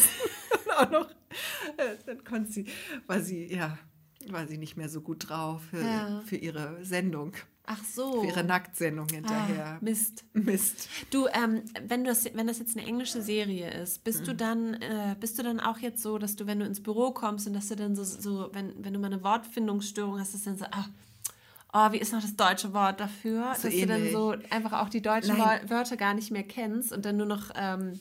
[0.66, 1.09] und auch noch,
[1.78, 2.66] äh, dann konnte sie,
[3.07, 3.78] war sie, ja,
[4.30, 6.22] war sie nicht mehr so gut drauf für, Ja.
[6.26, 7.34] für ihre Sendung,
[7.66, 8.22] Ach so.
[8.22, 9.66] für ihre Nacktsendung hinterher.
[9.66, 10.24] Ah, Mist.
[10.34, 10.88] Mist.
[11.09, 14.26] Du, ähm, wenn, du das, wenn das jetzt eine englische Serie ist, bist Mhm.
[14.26, 17.12] du dann, äh, bist du dann auch jetzt so, dass du, wenn du ins Büro
[17.12, 20.43] kommst und dass du dann so, so wenn, wenn du mal eine Wortfindungsstörung hast, dass
[20.43, 20.89] du dann so, ach,
[21.74, 23.53] oh, wie ist noch das deutsche Wort dafür?
[23.55, 24.13] So dass du dann ähnlich.
[24.13, 25.69] so einfach auch die deutschen Nein.
[25.69, 27.99] Wörter gar nicht mehr kennst und dann nur noch ähm,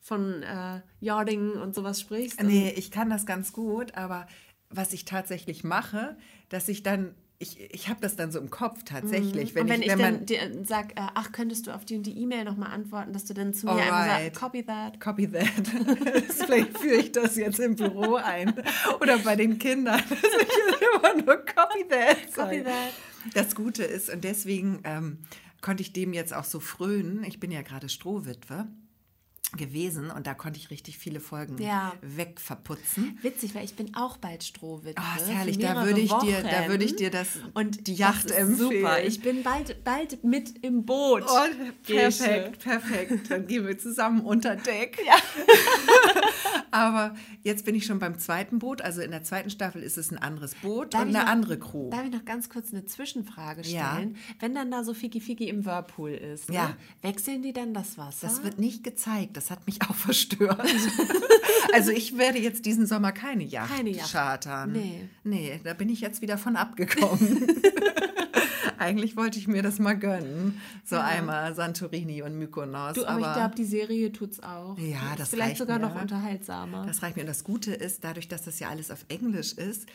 [0.00, 2.42] von äh, Yarding und sowas sprichst.
[2.42, 4.26] Nee, ich kann das ganz gut, aber
[4.70, 6.16] was ich tatsächlich mache,
[6.48, 9.56] dass ich dann, ich, ich habe das dann so im Kopf tatsächlich.
[9.56, 11.96] und wenn ich, wenn dann man, dir äh, sag, äh, ach, könntest du auf die
[11.96, 14.34] und die E-Mail nochmal antworten, dass du dann zu mir einfach Alright.
[14.34, 15.00] sagst, copy that.
[15.00, 15.46] Copy that.
[16.28, 18.54] Vielleicht führe ich das jetzt im Büro ein.
[19.00, 20.02] Oder bei den Kindern.
[20.10, 22.34] Dass ich immer nur Copy that.
[22.34, 22.64] Copy sage.
[22.64, 23.34] that.
[23.34, 25.18] Das Gute ist, und deswegen ähm,
[25.62, 27.24] konnte ich dem jetzt auch so frönen.
[27.24, 28.66] Ich bin ja gerade Strohwitwe
[29.52, 31.92] gewesen und da konnte ich richtig viele Folgen Ja.
[32.02, 33.18] wegverputzen.
[33.22, 35.00] Witzig, weil ich bin auch bald Strohwitwe.
[35.02, 35.58] Ah, ist herrlich.
[35.58, 36.68] Da würde ich dir, da Wochen.
[36.70, 38.56] würde ich dir das, und die Yacht empfehlen.
[38.56, 39.02] Super.
[39.04, 41.24] Ich bin bald, bald mit im Boot.
[41.26, 41.46] Oh,
[41.86, 43.30] perfekt, perfekt.
[43.30, 44.98] Dann gehen wir zusammen unter Deck.
[46.72, 48.80] Aber jetzt bin ich schon beim zweiten Boot.
[48.82, 51.58] Also in der zweiten Staffel ist es ein anderes Boot Darf und eine noch- andere
[51.58, 51.90] Crew.
[51.90, 53.92] Darf ich noch ganz kurz eine Zwischenfrage Ja.
[53.94, 54.16] stellen?
[54.38, 56.54] Wenn dann da so Fiki Fiki im Whirlpool ist, ne?
[56.54, 56.76] Ja.
[57.02, 58.26] wechseln die dann das Wasser?
[58.28, 59.36] Das wird nicht gezeigt.
[59.40, 60.60] Das hat mich auch verstört.
[61.72, 64.12] also ich werde jetzt diesen Sommer keine Yacht, Keine Yacht.
[64.12, 64.72] chartern.
[64.72, 65.08] Nee.
[65.24, 67.46] Nee, da bin ich jetzt wieder von abgekommen.
[68.80, 70.60] Eigentlich wollte ich mir das mal gönnen.
[70.84, 72.94] So einmal Santorini und Mykonos.
[72.94, 74.76] Du, aber, ich glaube, die Serie tut es auch.
[74.78, 75.88] Ja, Ist das Vielleicht reicht sogar mir.
[75.88, 76.86] noch unterhaltsamer.
[76.86, 77.22] Das reicht mir.
[77.22, 79.86] Und das Gute ist, dadurch, dass das ja alles auf Englisch ist,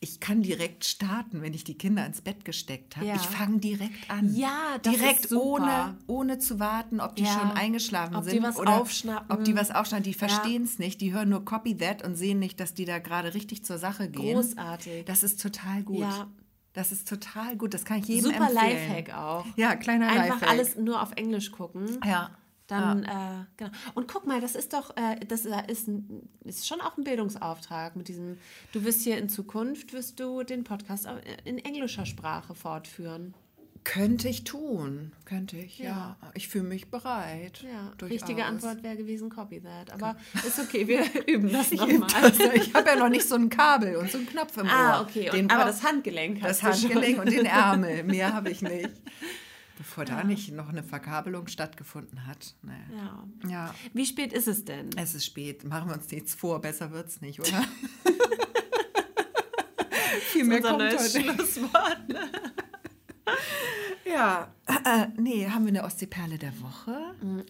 [0.00, 3.06] ich kann direkt starten, wenn ich die Kinder ins Bett gesteckt habe.
[3.06, 3.14] Ja.
[3.16, 4.34] Ich fange direkt an.
[4.34, 5.44] Ja, das direkt ist super.
[5.64, 7.32] ohne, ohne zu warten, ob die Ja.
[7.40, 9.30] schon eingeschlafen Ob die sind was oder aufschnappen.
[9.36, 10.04] ob die was aufschnappen.
[10.04, 11.00] Die verstehen es nicht.
[11.00, 14.08] Die hören nur Copy that und sehen nicht, dass die da gerade richtig zur Sache
[14.08, 14.34] gehen.
[14.34, 15.04] Großartig.
[15.06, 16.00] Das ist total gut.
[16.00, 16.26] Ja.
[16.74, 17.72] Das ist total gut.
[17.72, 18.88] Das kann ich jedem Super empfehlen.
[18.88, 19.46] Lifehack auch.
[19.56, 20.48] Ja, kleiner Einfach Lifehack.
[20.50, 21.98] alles nur auf Englisch gucken.
[22.04, 22.30] Ja.
[22.66, 23.70] Dann, äh, genau.
[23.94, 27.94] Und guck mal, das ist doch, äh, das ist, ein, ist schon auch ein Bildungsauftrag
[27.94, 28.38] mit diesem,
[28.72, 31.06] du wirst hier in Zukunft, wirst du den Podcast
[31.44, 33.34] in englischer Sprache fortführen.
[33.84, 35.12] Könnte ich tun.
[35.26, 36.16] Könnte ich, ja.
[36.20, 36.30] Ja.
[36.32, 37.62] Ich fühle mich bereit.
[37.62, 38.14] Ja, Durchaus.
[38.22, 39.92] richtige Antwort wäre gewesen, copy that.
[39.92, 40.16] Aber
[40.46, 42.08] ist okay, wir üben das nochmal.
[42.22, 44.72] das, ich habe ja noch nicht so ein Kabel und so einen Knopf im Ohr.
[44.72, 45.28] Ah, okay.
[45.30, 47.26] Den Und, aber das Handgelenk das hast du Handgelenk schon.
[47.26, 48.04] und den Ärmel.
[48.04, 48.90] Mehr habe ich nicht.
[49.76, 52.54] Bevor da nicht noch eine Verkabelung stattgefunden hat.
[52.62, 52.72] Nee.
[52.96, 53.24] Ja.
[53.50, 54.88] Ja, Wie spät ist es denn?
[54.96, 55.64] es ist spät.
[55.64, 56.60] Machen wir uns nichts vor.
[56.60, 57.62] Besser wird's nicht, oder?
[60.32, 60.98] Viel mehr kommt heute.
[61.10, 61.98] Schlusswort.
[64.06, 66.96] Ja, äh, nee, haben wir eine Ostseeperle der Woche?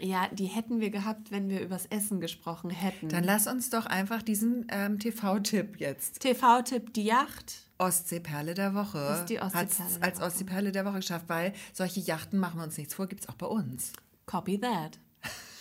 [0.00, 3.08] Ja, die hätten wir gehabt, wenn wir übers Essen gesprochen hätten.
[3.08, 6.20] Dann lass uns doch einfach diesen ähm, TV-Tipp jetzt.
[6.20, 7.54] TV-Tipp, die Yacht.
[7.78, 8.98] Ostseeperle der Woche.
[9.20, 10.20] Ist die Ostseeperle Hat's als.
[10.20, 13.34] Ostseeperle der Woche geschafft, weil solche Yachten, machen wir uns nichts vor, gibt es auch
[13.34, 13.92] bei uns.
[14.26, 14.98] Copy that.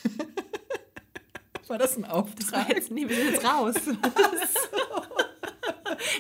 [1.68, 2.52] War das ein Das Auftrag?
[2.70, 3.76] war jetzt, nee, wir sind jetzt raus.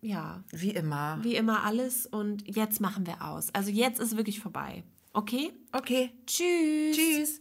[0.00, 1.18] ja, Wie immer.
[1.22, 2.06] wie immer alles.
[2.06, 3.54] Und jetzt machen wir aus.
[3.54, 4.84] Also, jetzt ist wirklich vorbei.
[5.12, 5.52] Okay?
[5.72, 6.10] Okay.
[6.26, 6.96] Tschüss.
[6.96, 7.40] Tschüss.